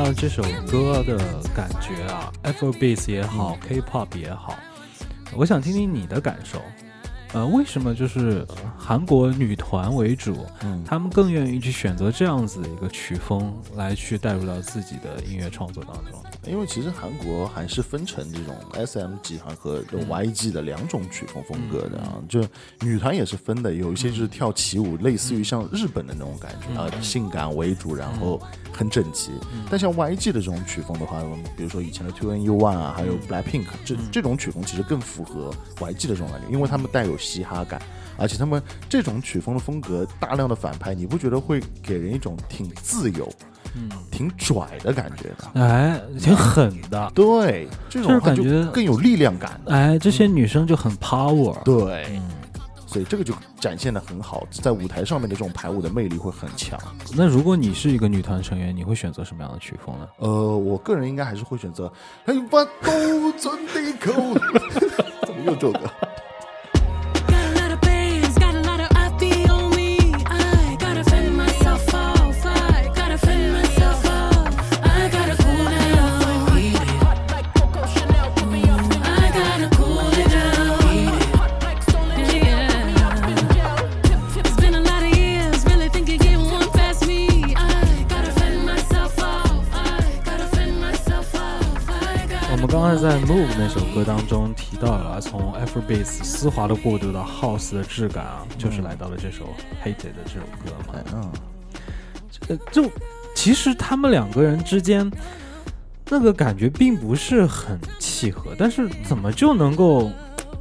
[0.06, 1.18] 到这首歌的
[1.56, 4.56] 感觉啊，Afrobeats 也好、k p o p 也好，
[5.36, 6.62] 我想听听你的感受。
[7.36, 16.24] 呃，为什么就是呃韩国女团为主，嗯他们更愿意去选择这样子的一个曲风来去带入到自己的音乐创作当中？
[16.48, 22.42] 因为其实韩国还是分成这种 S M 集团和这种 Y G 的两种曲风风格的啊，就
[22.80, 28.40] 女团也是分的，有一些就是跳起舞，类似于像日本的那种感觉啊，性感为主，然后
[28.72, 29.32] 很整齐。
[29.70, 31.22] 但像 Y G 的这种曲风的话，
[31.58, 37.82] 比如说以前的 Two N U One 啊，还有 Black Pink 这这种曲风其实更符合 Y G 的这种感觉，因为他们带有嘻哈感。
[38.18, 43.30] 而且他们这种曲风的风格大量的反拍，你不觉得会给人一种挺自由、
[43.76, 45.62] 嗯，挺拽的感觉的？
[45.62, 47.12] 哎，挺狠的。
[47.14, 49.74] 对，这种感觉更有力量感的。
[49.74, 51.62] 哎，这些女生就很 power。
[51.64, 52.22] 对，嗯，
[52.88, 56.80] 所以这个就展现的很好，在舞台上面的这种排舞的魅力会很强。
[57.18, 60.08] 那如果你是一个女团成员，你会选择什么样的曲风呢？
[60.20, 61.88] 呃，我个人应该还是会选择
[65.28, 65.74] 《怎么又这首
[92.76, 99.46] 刚才在《Move》那首歌当中提到了，从 Afrobeat 丝滑的过渡到 House 的质感啊，就是来到了这首
[99.82, 101.00] 《Hated》的这首歌嘛。
[101.14, 101.32] 嗯，
[102.50, 102.92] 呃，就
[103.34, 105.10] 其实他们两个人之间
[106.10, 110.12] 那个感觉并不是很契合，但是怎么就能够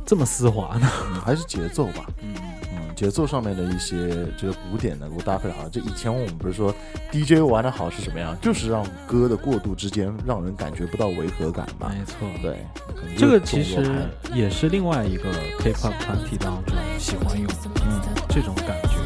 [0.07, 0.89] 这么丝滑呢？
[1.09, 2.07] 嗯还是节奏吧。
[2.23, 2.54] 嗯，嗯，
[2.95, 5.69] 节奏上面的一些这个鼓点能够搭配好。
[5.69, 6.75] 就以前我们不是说
[7.13, 11.91] DJ 玩的好是什么样，就是让歌的过渡之间让人感觉不到违和感嘛。
[11.91, 12.65] 没错，对，
[13.17, 15.25] 这个其实也是另外一个
[15.59, 17.47] K-pop 团体当中喜欢用
[17.85, 18.97] 嗯这种感觉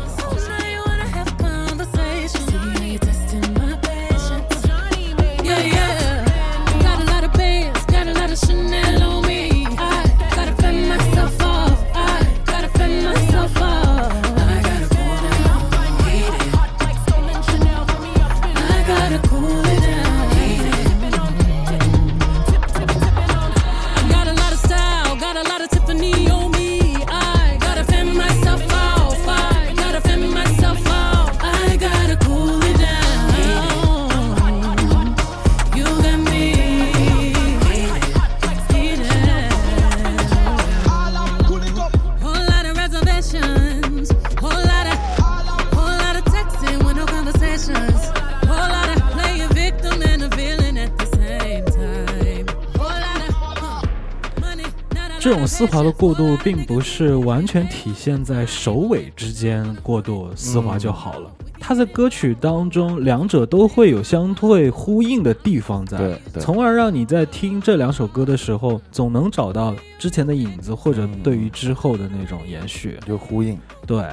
[55.58, 61.28] 丝滑的过渡，并不是完全体现在首尾之间过渡丝滑就好了。
[61.58, 72.96] 它在歌曲当中，两者都会有相对呼应的地方在，从而让你在听这两首歌的时候，总能找到之前的影子，或者对于之后的那种延续。
[73.04, 73.58] 就呼应。
[73.84, 74.04] 对，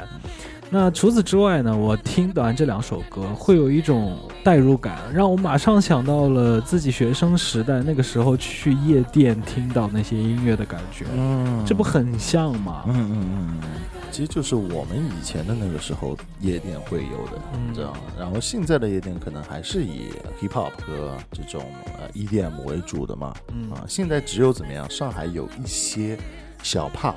[0.69, 12.83] 那除此之外呢，我听完这两首歌，会有一种代入感，让我马上想到了自己学生时代那个时候去夜店听到那些音乐的感觉，嗯这不很像吗？
[12.87, 17.41] 嗯嗯嗯嗯，其实就是我们以前的那个时候夜店会有的，
[17.73, 17.99] 知道吗。
[18.19, 20.09] 然后现在的夜店可能还是以
[20.41, 21.63] hip hop 和这种
[21.99, 23.33] 呃 EDM 为主的嘛。
[23.53, 24.89] 嗯啊，现在只有怎么样？
[24.89, 26.17] 上海有一些
[26.63, 27.13] 小 pub，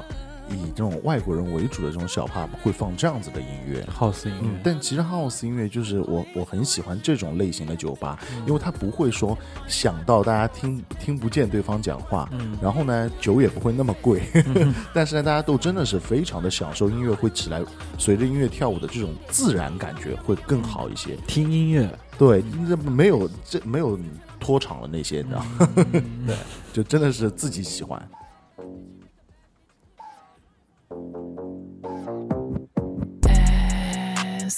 [0.50, 3.82] 以这种外国人为主的这种小 pub 会放这样子的音乐。
[3.92, 9.36] house 音嗯乐，，但其实 house 音乐就是我我很喜欢这种类型的酒吧，因为它不会说
[9.66, 14.22] 想到大家听听不见对方讲话，嗯然后呢酒也不会那么贵，
[14.94, 17.62] 但是呢大家都真的是非常的享受音乐会起来，
[17.98, 21.16] 随着音乐跳舞的这种自然感觉会更好一些。
[21.26, 21.88] 听音乐，
[22.18, 23.98] 对，这没有这没有
[24.40, 25.68] 拖场的那些，你知道吗？
[26.26, 26.36] 对，
[26.72, 28.00] 就真的是自己喜欢。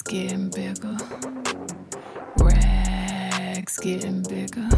[0.00, 0.96] getting bigger.
[2.38, 4.68] Rags getting bigger.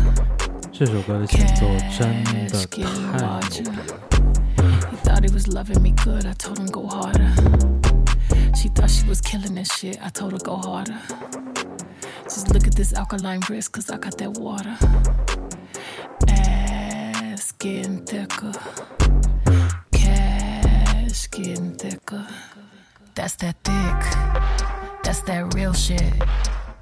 [0.73, 1.66] 这首歌的前奏
[1.97, 3.62] 真的 Cash 太 getting 牛 larger.
[3.62, 3.73] 逼了。
[4.91, 6.27] He thought he was loving me good.
[6.27, 7.33] I told him go harder.
[8.57, 9.99] She thought she was killing that shit.
[10.03, 10.99] I told her go harder.
[12.25, 14.77] Just look at this alkaline wrist, cause I got that water.
[16.29, 18.53] Ass getting thicker.
[19.93, 22.27] Cash getting thicker.
[23.14, 24.62] That's that thick.
[25.04, 26.14] That's that real shit.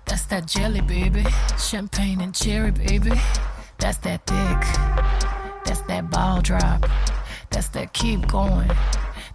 [0.06, 1.26] That's that jelly, baby.
[1.58, 3.12] Champagne and cherry, baby.
[3.78, 4.62] That's that thick.
[5.66, 6.88] That's that ball drop.
[7.50, 8.70] That's that keep going.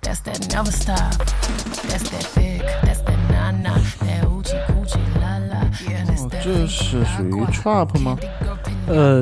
[0.02, 1.16] That's that never stop.
[1.88, 2.62] That's that thick.
[2.82, 3.74] That's that na na.
[4.04, 5.64] That oochie coochie la la.
[5.88, 8.16] Yeah, that's 哦 that 这是属于 trap 吗？
[8.86, 9.20] 呃，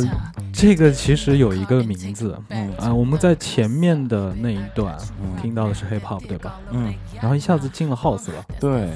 [0.53, 4.97] 这个其实有一个名字，嗯啊，我们在前面的那一段
[5.41, 6.61] 听到的是 hip hop 对吧？
[6.71, 8.91] 嗯，然后一下子进了 house 了，对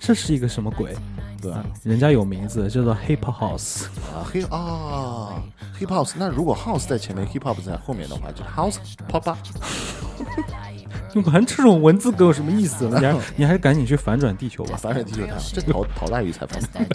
[0.00, 0.96] 这是一个什么鬼？
[1.40, 5.42] 对啊，人家有名字叫做 hip house，啊，hip 啊
[5.78, 6.14] ，hip house。
[6.16, 8.78] 那如果 house 在前面，hip hop 在后面的话，就是 house
[9.08, 9.36] pop。
[11.14, 12.98] 你玩这种文字梗有什么意思呢？
[13.00, 14.76] 你还 你还是赶紧去反转地球吧。
[14.76, 16.94] 反转地球太好，这陶陶大鱼才放 That's。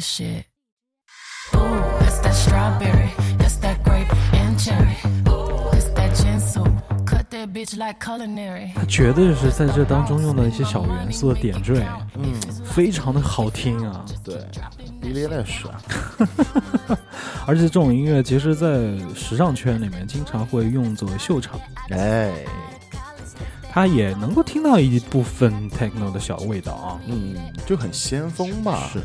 [0.00, 0.46] This shit.
[1.54, 1.58] Ooh,
[2.00, 3.10] that's that strawberry.
[3.36, 4.96] That's that grape and cherry.
[5.28, 6.80] Ooh, it's that ginseng.
[7.04, 8.72] Cut that bitch like culinary.
[8.74, 11.84] 它绝对是在这当中用的一些小元素的点缀，
[12.14, 12.32] 嗯，
[12.64, 14.06] 非常的好听啊。
[14.24, 14.36] 对
[15.02, 15.82] ，Billie Eilish 啊，
[17.46, 18.68] 而且这种音乐其实，在
[19.14, 22.32] 时尚圈里面经常会用作为秀场，哎，
[23.70, 27.00] 它也能够听到一部分 techno 的小味道啊。
[27.06, 27.36] 嗯，
[27.66, 28.88] 就很先锋吧。
[28.92, 29.02] 是，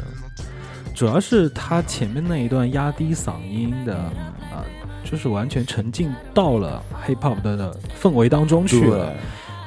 [0.96, 4.64] 主要是他前面那一段压低嗓音的啊、
[5.04, 9.12] 就是完全沉浸到了 hip hop 的的氛围当中去了。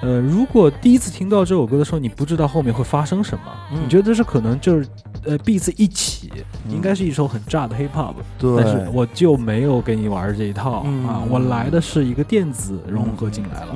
[0.01, 3.81] 呃，如果第一次听到这首歌的时候，你不知道后面会发生什么，嗯。
[3.85, 4.89] 你觉得这可能就是
[5.25, 6.33] 呃 beats 一起，
[6.69, 8.57] 应该是一首很炸的 hip hop，对。
[8.57, 11.07] 但是我就没有给你玩这一套、嗯。
[11.07, 13.75] 啊，我来的是一个电子融合进来了，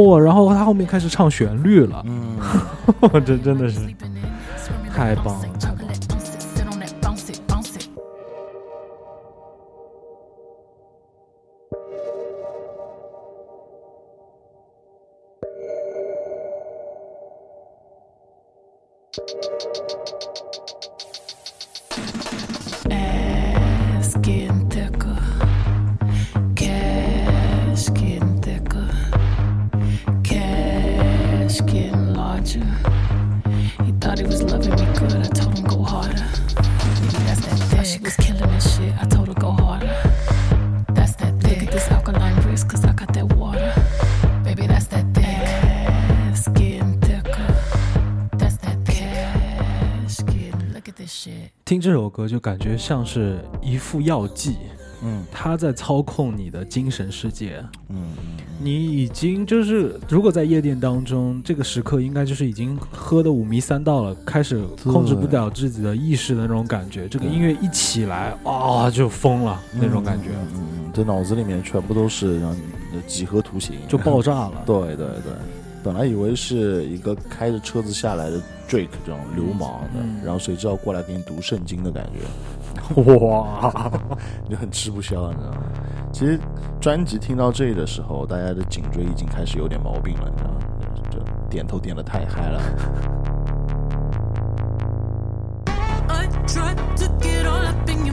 [0.00, 2.38] 哇、然后他后面开始唱旋律了，嗯，
[3.26, 3.80] 这真的是。
[4.94, 5.87] 太棒了，太棒了。
[51.88, 54.56] 这首歌就感觉像是一副药剂，
[55.02, 57.64] 嗯它在操控你的精神世界。
[57.88, 58.08] 嗯
[58.60, 67.08] 你已经就是，如果在夜店当中，这个时刻应该就是已经喝的五迷三道了，开始控制不了自己的意识的那种感觉。
[67.08, 72.60] 这个音乐一起来，啊、就疯了那种感觉，嗯嗯嗯，这脑子里面全部都是让你
[72.94, 74.62] 的几何图形，就爆炸了。
[74.66, 75.32] 对对对，
[75.88, 78.36] 本来以为是一个开着车子下来的
[78.68, 83.90] Drake 这种流氓的，嗯然后谁知道过来给你读圣经的感觉，哇，
[84.44, 85.62] 你就很吃不消，你知道吗？
[86.12, 86.38] 其实
[86.78, 90.60] 专辑听到这里的时候，大家的颈椎已经开始有点毛病了，你知道吗？
[91.10, 91.18] 就
[91.48, 92.60] 点头点的太嗨了。
[96.08, 98.04] I tried to get all up in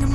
[0.00, 0.08] your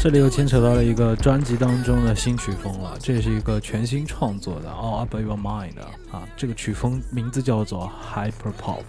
[0.00, 5.72] 这里又牵扯到了一个专辑当中的新曲风了，这是一个全新创作的《All Up Your Mind》
[6.16, 8.80] 啊，这个曲风名字叫做 Hyper Pop，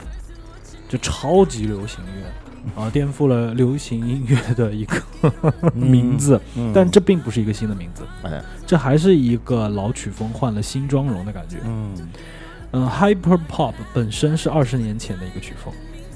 [0.88, 5.02] 就超级流行乐啊，颠覆了流行音乐的一个
[5.76, 11.58] 名字，嗯但这并不是一个新的名字，哎，这还是一个老曲风换了新妆容的感觉。
[11.66, 11.94] 嗯
[12.72, 15.74] 嗯，Hyper Pop 本身是二十年前的一个曲风，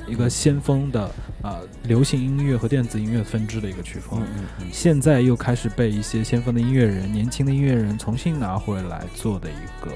[0.07, 1.09] 一个先锋的
[1.41, 4.21] 啊、流行音乐和电子音乐分支的一个曲风。
[4.21, 9.91] 嗯嗯现在又开始被一些先锋的音乐人、年轻的音乐人重新拿回来做的一个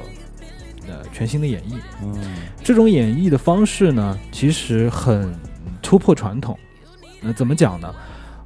[0.87, 1.75] 呃全新的演绎。
[2.03, 2.15] 嗯
[2.63, 5.33] 这种演绎的方式呢，其实很
[5.81, 6.57] 突破传统。
[7.21, 7.87] 那怎么讲呢？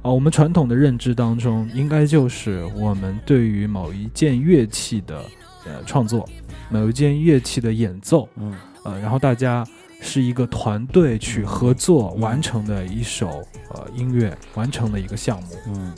[0.02, 5.24] 啊，我们传统的认知当中，应该就是我们对于某一件乐器的
[5.64, 6.28] 呃创作，
[6.68, 8.52] 某一件乐器的演奏，嗯
[8.84, 9.64] 呃，然后大家
[10.04, 15.48] 是一个团队去合作嗯完成的一首呃音乐，完成的一个项目。
[15.68, 15.94] 嗯。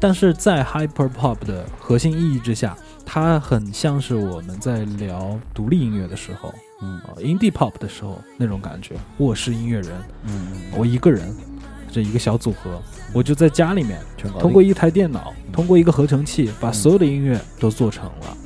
[0.00, 2.76] 但是在 hyper pop 的核心意义之下，
[3.06, 6.98] 它很像是我们在聊独立音乐的时候，嗯。
[7.00, 8.96] 啊、indie pop 的时候那种感觉。
[9.16, 9.92] 我是音乐人，
[10.24, 11.32] 嗯，我一个人，
[11.92, 12.82] 这一个小组合，
[13.12, 14.00] 我就在家里面，
[14.40, 18.36] 通过一台电脑，通过一个合成器，把所有的音乐都做成了。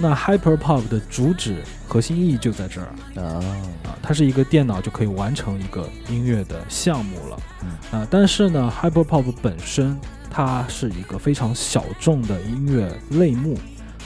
[0.00, 2.88] 嗯那 hyper pop 的主旨核心意义就在这儿。
[3.16, 3.44] 嗯啊。
[3.84, 7.36] 啊，它是一个电脑就可以完成一个音乐的项目了。
[7.62, 8.00] 嗯。
[8.00, 9.98] 啊，但是呢，hyper pop 本身
[10.30, 13.58] 它是一个非常小众的音乐类目，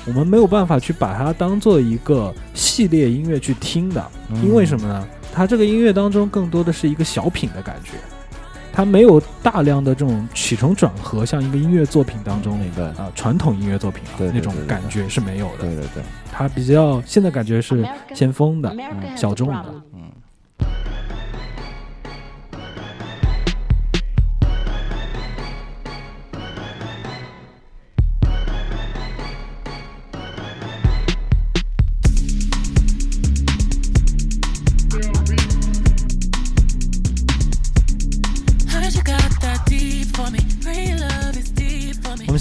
[0.06, 4.10] 我们没有办法去把它当做一个系列音乐去听的，
[4.42, 5.06] 因为什么呢？
[5.32, 7.92] 它这个音乐当中更多的是一个小品的感觉，
[8.74, 15.58] 它没有大量的这种起承转合，像一个音乐作品当中那个啊、传统音乐作品啊对对那种感觉是没有的。
[15.58, 16.02] 对对对，
[16.32, 18.74] 它比较现在感觉是先锋的、
[19.16, 19.64] 小众的。
[19.94, 20.10] 嗯。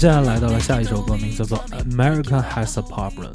[0.04, 1.58] 现在来到了下一首歌，名字叫做
[1.96, 3.32] 《America Has a Problem》。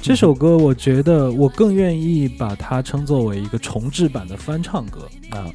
[0.00, 5.50] 这首歌，我觉得我更愿意把它称作为一个重制版的翻唱歌啊，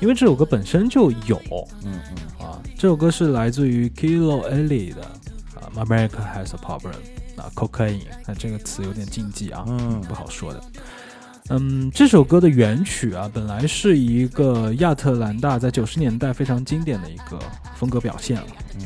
[0.00, 1.40] 因为这首歌本身就有
[1.84, 2.60] 嗯嗯啊。
[2.76, 5.02] 这首歌是来自于 Kilo Ellie 的
[5.54, 6.94] 啊，《America Has a Problem》
[7.40, 10.60] 啊，cocaine，那这个词有点禁忌啊，嗯不好说的。
[11.50, 17.38] 嗯，这首歌的原曲啊，本来是一个亚特兰大在九十年代非常经典的一个
[17.76, 18.46] 风格表现了。
[18.80, 18.82] 嗯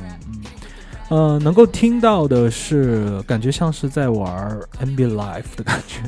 [1.08, 6.00] 呃，能够听到的是，感觉像是在玩 NBA Live 的感觉。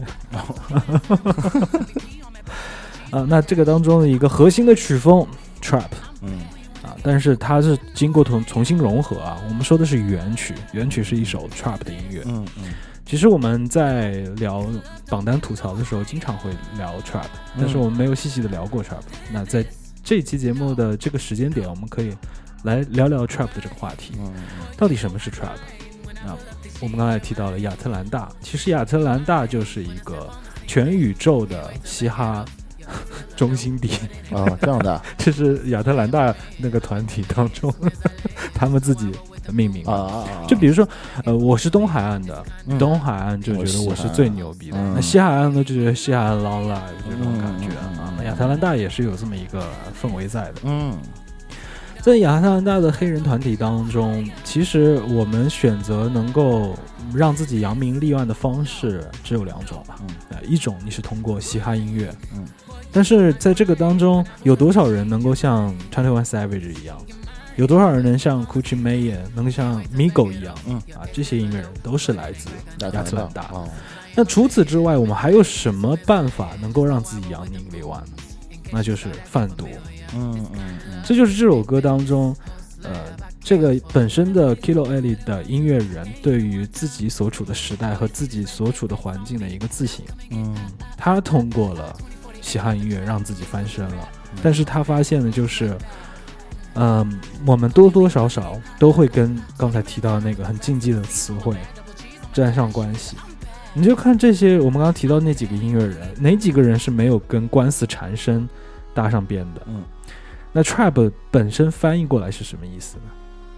[3.11, 5.27] 啊， 那这个当中的一个核心的曲风
[5.61, 5.91] Trap
[6.23, 6.41] 嗯
[6.83, 9.37] 啊，但是它是经过重重新融合啊。
[9.49, 12.23] 我们说的是原曲，原曲是一首 Trap 的音乐。
[12.27, 12.65] 嗯嗯
[13.07, 14.65] 其实我们在聊
[15.11, 17.27] 榜单吐槽的时候，经常会聊 Trap，
[17.59, 19.03] 但是我们没有细细的聊过 Trap。
[19.31, 19.63] 那在
[20.03, 22.17] 这期节目的这个时间点，我们可以
[22.65, 24.15] 来聊聊 Trap 的这个话题。
[24.19, 24.33] 嗯
[24.77, 25.55] 到底什么是 trap？
[26.27, 26.37] 啊，
[26.81, 30.29] 我们刚才提到了亚特兰大，其实亚特兰大就是一个
[30.67, 32.45] 全宇宙的嘻哈
[33.37, 33.91] 中心地，
[34.33, 37.73] 嗯啊，这样的啊 这是亚特兰大那个团体当中
[38.53, 39.11] 他们自己
[39.45, 40.25] 的命名啊。
[40.49, 40.87] 就比如说，
[41.25, 48.12] 呃，我是东海岸的，嗯东海岸就觉得我是最牛逼的，嗯那西海岸呢就觉得西海岸 long life 这种感觉啊。
[48.19, 49.62] 那亚特兰大也是有这么一个
[50.03, 50.55] 氛围在的。
[50.65, 50.99] 嗯
[52.05, 56.77] 在亚特兰大的黑人团体当中，其实我们选择能够
[57.15, 59.97] 让自己扬名立万的方式只有两种吧。
[60.47, 62.45] 一种你是通过嘻哈音乐，嗯，
[62.93, 66.95] 但是在这个当中，有多少人能够像 Twenty One Savage 一样？
[67.57, 70.55] 有多少人能像 Gucci Mane，能像 Migo 一样？
[70.67, 72.51] 嗯啊，这些音乐人都是来自
[72.81, 73.47] 亚特兰大。
[73.51, 73.67] 哦，
[74.15, 78.13] 那除此之外，我们还有什么办法能够让自己扬名立万呢？
[78.71, 79.67] 那就是贩毒。
[80.15, 82.35] 嗯嗯嗯这就是这首歌当中，
[82.83, 82.91] 呃，
[83.41, 90.05] 这个本身的 Kilo Ellie 的音乐人对于自己所处的时代和自己所处的环境的一个自省。
[90.31, 90.55] 嗯
[90.97, 91.97] 他通过了
[92.41, 94.09] 嘻哈音乐让自己翻身了，
[94.43, 95.77] 但是他发现的就是，
[96.75, 101.57] 嗯、我们多多少少都会跟刚才提到的那个很禁忌的词汇
[102.33, 103.17] 沾上关系。
[103.73, 108.49] 你就看这些我们刚刚提到那几个音乐人，哪几个人是没有跟官司缠身
[108.95, 109.62] 搭上边的？
[109.67, 109.83] 嗯，
[110.57, 113.03] 那 trap 本身翻译过来是什么意思呢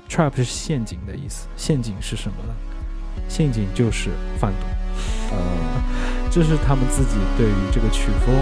[0.08, 2.54] ？trap 是陷阱的意思，陷阱是什么呢？
[3.28, 4.66] 陷阱就是贩毒。
[5.30, 5.36] 呃
[6.32, 8.34] 这是他们自己对于这个曲风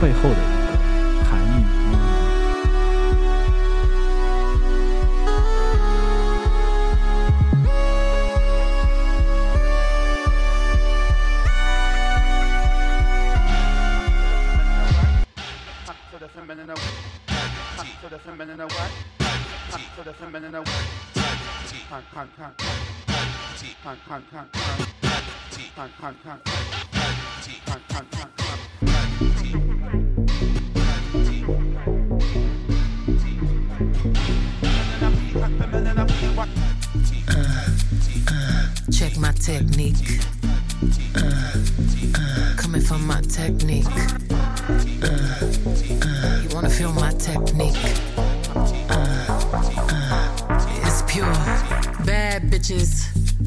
[0.00, 0.36] 背后的
[20.20, 20.66] some men in a way.
[21.88, 22.52] Con, con, con.
[23.82, 24.48] Con, con, con.
[25.74, 26.40] Con, con, con.
[27.66, 28.39] Con, con, con.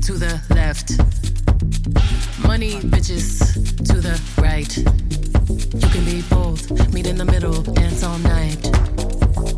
[0.06, 0.92] to the left.
[2.46, 3.38] Money bitches
[3.86, 4.76] to the right.
[4.76, 6.70] You can be both.
[6.92, 7.62] Meet in the middle.
[7.62, 8.62] Dance all night.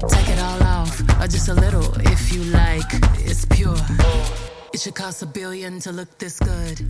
[0.08, 2.90] Take it all off, or just a little if you like.
[3.24, 3.76] It's pure.
[4.72, 6.86] It should cost a billion to look this good.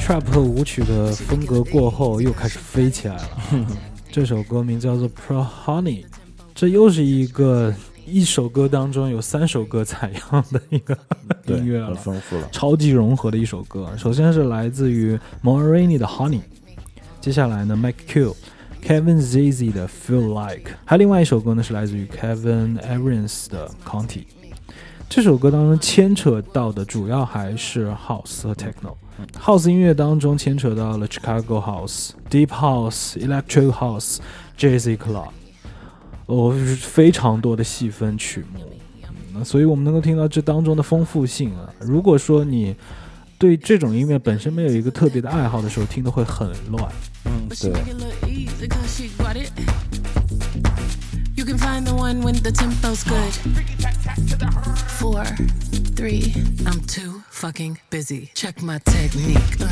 [0.00, 3.28] trap 和舞曲的风格过后，又开始飞起来了。
[4.10, 6.04] 这首歌名叫做《Pro Honey》，
[6.54, 7.74] 这又是一个
[8.06, 10.96] 一首歌当中有三首歌采样的一个
[11.39, 11.87] 对 音乐了。
[11.87, 12.47] 很丰富了。
[12.51, 13.89] 超级融合的一首歌。
[13.97, 16.41] 首先是来自于 Morini 的 Honey，
[17.19, 18.35] 接下来呢 Mike Q、
[18.83, 24.23] Kevin Zizi 的 Feel Like，还有另外一首歌呢是来自于 Kevin Aarons 的 County。
[25.09, 28.95] 这首歌当中牵扯到的主要还是 House 和 Techno。
[29.37, 34.19] House 音乐当中牵扯到了 Chicago House、Deep House、Electric House、
[34.57, 35.31] Jazzy Club，
[36.27, 38.70] 哦，是非常多的细分曲目。
[39.33, 41.69] 那所以我们能够听到这当中的丰富性啊。
[41.79, 42.75] 如果说你
[43.37, 46.91] 对这种音乐本身没有一个特别的爱好的时候，听的会很乱。
[47.25, 47.71] 嗯，对.
[51.35, 53.33] You can find the one when the tempo's good.
[54.99, 55.25] Four,
[55.95, 56.33] three,
[56.65, 58.29] I'm too fucking busy.
[58.35, 59.59] Check my technique.
[59.59, 59.67] Uh,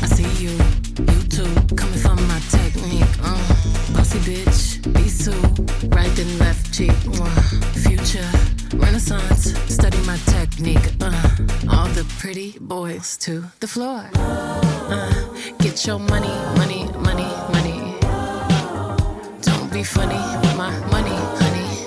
[0.00, 0.52] I see you,
[0.96, 1.44] you too,
[1.76, 3.04] coming from my technique.
[3.22, 3.36] Uh,
[3.92, 5.34] bossy bitch, be Sue,
[5.90, 6.94] right and left cheek.
[7.06, 7.28] Uh,
[7.74, 8.30] future,
[12.00, 14.08] the pretty boys to the floor.
[14.14, 15.12] Uh,
[15.58, 17.98] get your money, money, money, money.
[19.42, 21.86] Don't be funny with my money, honey.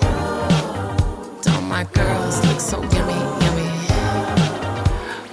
[1.41, 3.71] Don't my girls look so yummy, yummy?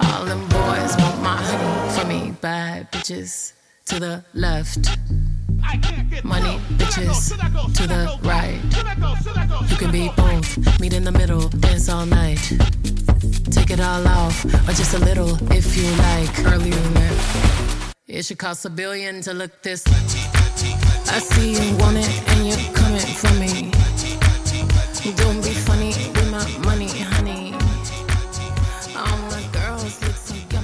[0.05, 2.31] All them boys want my honey for me.
[2.41, 3.53] Bad bitches
[3.91, 4.87] to the left.
[6.23, 7.35] Money bitches
[7.75, 8.61] to the right.
[9.69, 12.39] You can be both, meet in the middle, dance all night.
[13.51, 16.53] Take it all off, or just a little if you like.
[16.53, 17.93] Earlier than that.
[18.07, 19.83] It should cost a billion to look this.
[19.87, 23.71] I see you want it and you're coming for me.
[25.17, 25.51] Don't be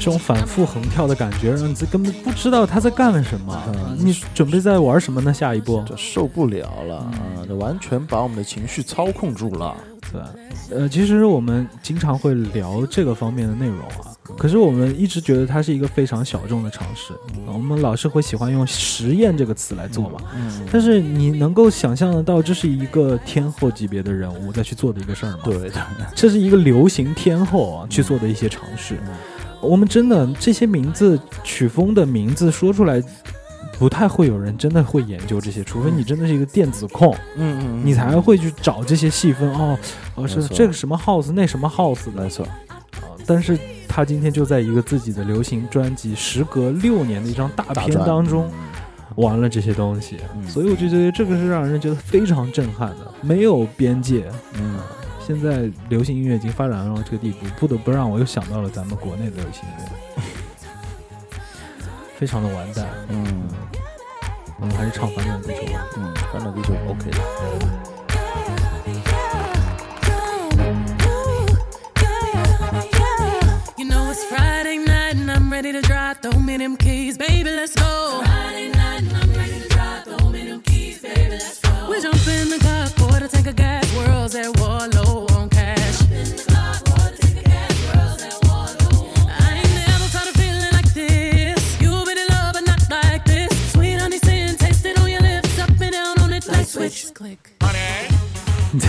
[0.09, 3.61] 种反复横跳的感觉，让你根本不知道他在干什么。
[3.97, 5.33] 你准备在玩什么呢？
[5.33, 5.83] 下一步？
[5.87, 7.13] 就受不了了啊！
[7.47, 9.75] 这完全把我们的情绪操控住了。
[10.11, 10.21] 对？
[10.77, 17.13] 呃，其实我们经常会聊这个方面的内容啊，可是我们一直觉得它是一个非常小众的尝试，
[17.45, 20.21] 我们老是会喜欢用实验这个词来做嘛。
[20.35, 25.85] 嗯，但是你能够想象得到，这是一个天后级别的人物在去做的一个事儿吗？，对的，
[26.15, 28.97] 这是一个流行天后啊去做的一些尝试。
[29.61, 33.01] 我们真的这些名字曲风的名字说出来，
[33.79, 39.77] 不太会有人真的会研究这些，除非你真的是一个电子控，嗯嗯，你才会去找这些细分哦，
[40.15, 42.23] 哦是这个什么 house 那什么 house 的。
[42.23, 42.51] 没错，啊。
[43.25, 48.49] 但是他今天就在一个自己的流行专辑，时隔六年的一张大片当中
[49.15, 50.47] 玩了这些东西，嗯。
[50.47, 54.25] 所以我就觉得这个是让人觉得非常震撼的，没有边界。
[54.53, 54.79] 嗯，
[55.27, 59.91] 现在流行音乐已经发展到了这个地步，不得不让我又想到了咱们国内的流行音乐，
[62.17, 62.87] 非常的完蛋。
[63.09, 63.43] 嗯
[64.57, 65.85] 我们还是唱《反转地球》吧。
[65.97, 67.17] 嗯，反转地球 OK 的。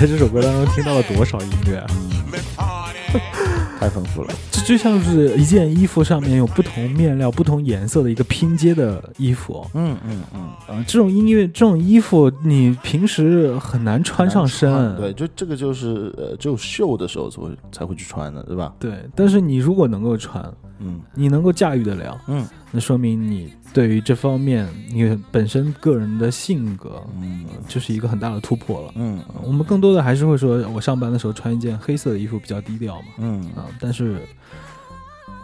[0.01, 1.77] 在这首歌当中听到了多少音乐
[2.57, 2.87] 啊？
[3.81, 4.33] 太丰富了。
[4.53, 9.67] 这就像是一件衣服上面有不同面料、不同颜色的一个拼接的衣服。
[9.75, 10.48] 嗯嗯嗯，
[10.79, 14.97] 啊，这种音乐、这种衣服，你平时很难穿上身。
[14.97, 18.73] 对，就这个就是呃，只有秀的时候才会才会去穿的，对吧？
[18.79, 20.43] 对，但是你如果能够穿，
[20.81, 28.93] 嗯你能够驾驭得了，嗯那说明你对于这方面你本身个人的性格，嗯就是一个很大的突破了。
[28.97, 33.09] 嗯我们更多的还是会说，我上班的时候穿一件黑色的衣服比较低调嘛。
[33.19, 34.21] 嗯啊，但是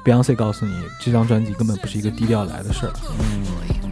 [0.04, 2.92] Beyonce 告诉你，这张专辑根本不是一个低调来的事儿。
[2.92, 3.83] I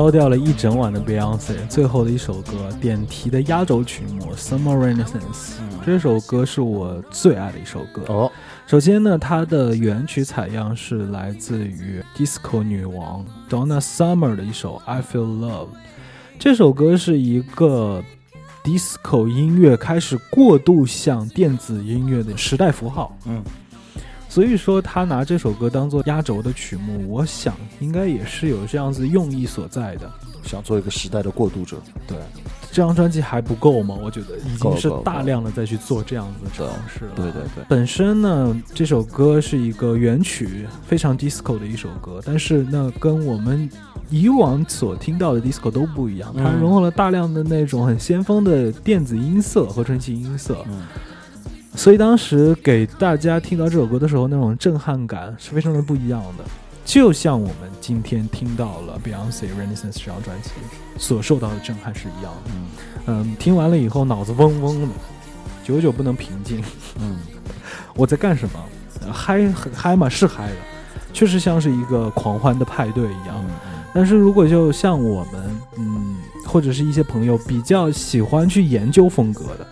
[0.00, 5.12] 高调了一整晚的 Beyonce，最后的一首歌点题的压轴曲目《Summer Renaissance》，
[5.84, 8.02] 这首歌是我最爱的一首歌。
[8.08, 8.32] 哦，
[8.66, 15.66] 首先呢，它的原曲采样是来自于 disco 女王 Donna Summer 的一首《I Feel Love》。
[16.38, 18.02] 这首歌是一个
[18.64, 23.14] disco 音乐开始过渡向电子音乐的时代符号。
[23.26, 23.44] 嗯，
[24.30, 30.10] 所以说他拿这首歌当做压轴的曲目，我想应该也是有这样子用意所在的。
[30.42, 31.76] 想做一个时代的过渡者，
[32.06, 32.16] 对，
[32.72, 33.94] 这张专辑还不够吗？
[34.02, 37.10] 我觉得已经是大量的再去做这样子的尝试了。
[37.14, 43.68] 对对对，本身呢，这首歌是一个原曲非常 disco 的一首歌，但是那跟我们
[44.08, 46.58] 以往所听到的 disco 都不一样，它嗯。
[46.58, 50.82] 融合了大量的那种很先锋的电子音色和纯器音色，嗯
[51.74, 56.44] 所以当时给大家听到这首歌的时候，那种震撼感是非常的不一样的。
[56.84, 60.50] 就像我们今天听到了 Beyonce Renaissance 这张专辑
[60.98, 62.50] 所受到的震撼是一样的。
[62.50, 62.66] 嗯
[63.06, 64.88] 嗯，听完了以后脑子嗡嗡的，
[65.64, 66.62] 久久不能平静。
[66.98, 67.18] 嗯
[67.94, 68.60] 我在干什么？
[69.02, 70.56] 呃嗨很嗨嘛，是嗨的，
[71.12, 73.36] 确实像是一个狂欢的派对一样。
[73.38, 73.50] 嗯
[73.92, 76.16] 但是如果就像我们，嗯，
[76.46, 79.66] 或者是一些朋友比较喜欢去研究风格的，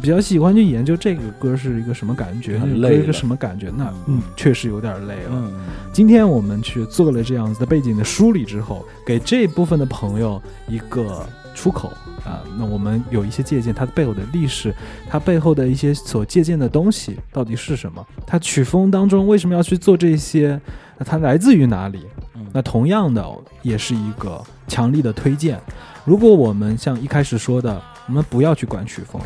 [0.00, 5.30] 比较喜欢去研究这个歌是一个什么感觉，很那个歌一个什么感觉，那嗯嗯，确实有点累了。
[5.32, 5.52] 嗯
[5.92, 11.92] 今天我们去做了这样子的背景的梳理之后，给这部分的朋友一个出口
[12.24, 14.72] 啊、那我们有一些借鉴，它背后的历史，
[15.10, 18.06] 它背后的一些所借鉴的东西到底是什么？
[18.24, 20.58] 它曲风当中为什么要去做这些？
[20.96, 22.06] 那它来自于哪里？
[22.36, 23.26] 嗯那同样的，
[23.62, 25.60] 也是一个强力的推荐。
[26.04, 29.20] 如果我们像一开始说的，我们不要去管曲风，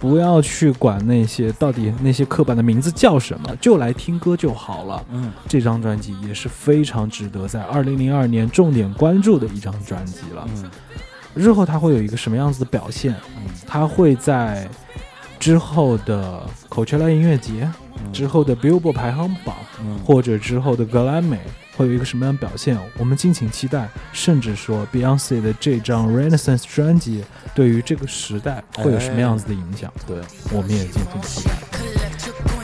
[0.00, 5.04] 不要去管那些到底那些刻板的名字叫什么，就来听歌就好了。
[5.12, 10.48] 嗯这张专辑也是非常值得在二零零二年重点关注的一张专辑了。
[10.56, 10.70] 嗯
[11.32, 13.14] 日后它会有一个什么样子的表现？
[13.66, 14.68] 它会在
[15.38, 17.70] 之后的 Coachella 音乐节、
[18.12, 21.38] 之后的 Billboard 排行榜，嗯或者之后的格莱美
[21.80, 22.78] 会有一个什么样的表现？
[22.98, 23.88] 我们敬请期待。
[24.12, 27.24] 甚至说 Beyonce 的这张 Renaissance 专辑
[27.54, 29.90] 对于这个时代会有什么样子的影响？
[30.06, 30.18] 对，
[30.52, 32.59] 我们也敬请期待。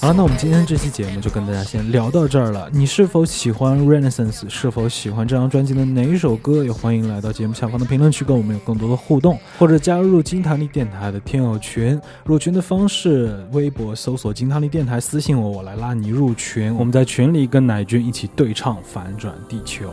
[0.00, 2.70] 好了，那我们今天这期节目就跟大家先聊到这儿了。
[2.72, 4.48] 你是否喜欢 Renaissance？
[4.48, 6.64] 是否喜欢这张专辑的哪一首歌？
[6.64, 12.00] 也欢迎来到节目下方的评论区跟我们有更多的互动，或者加入金塔利电台的听友群。
[12.24, 16.74] 入群的方式，微博搜索“金塔利电台”，私信我，我来拉你入群。
[16.76, 19.86] 我们在群里跟乃君一起对唱《反转地球》。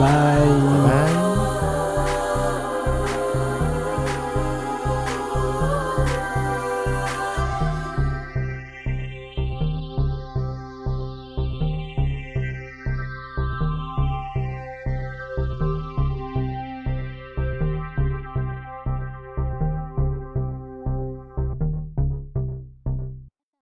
[0.00, 0.38] 拜。
[0.86, 1.27] 拜。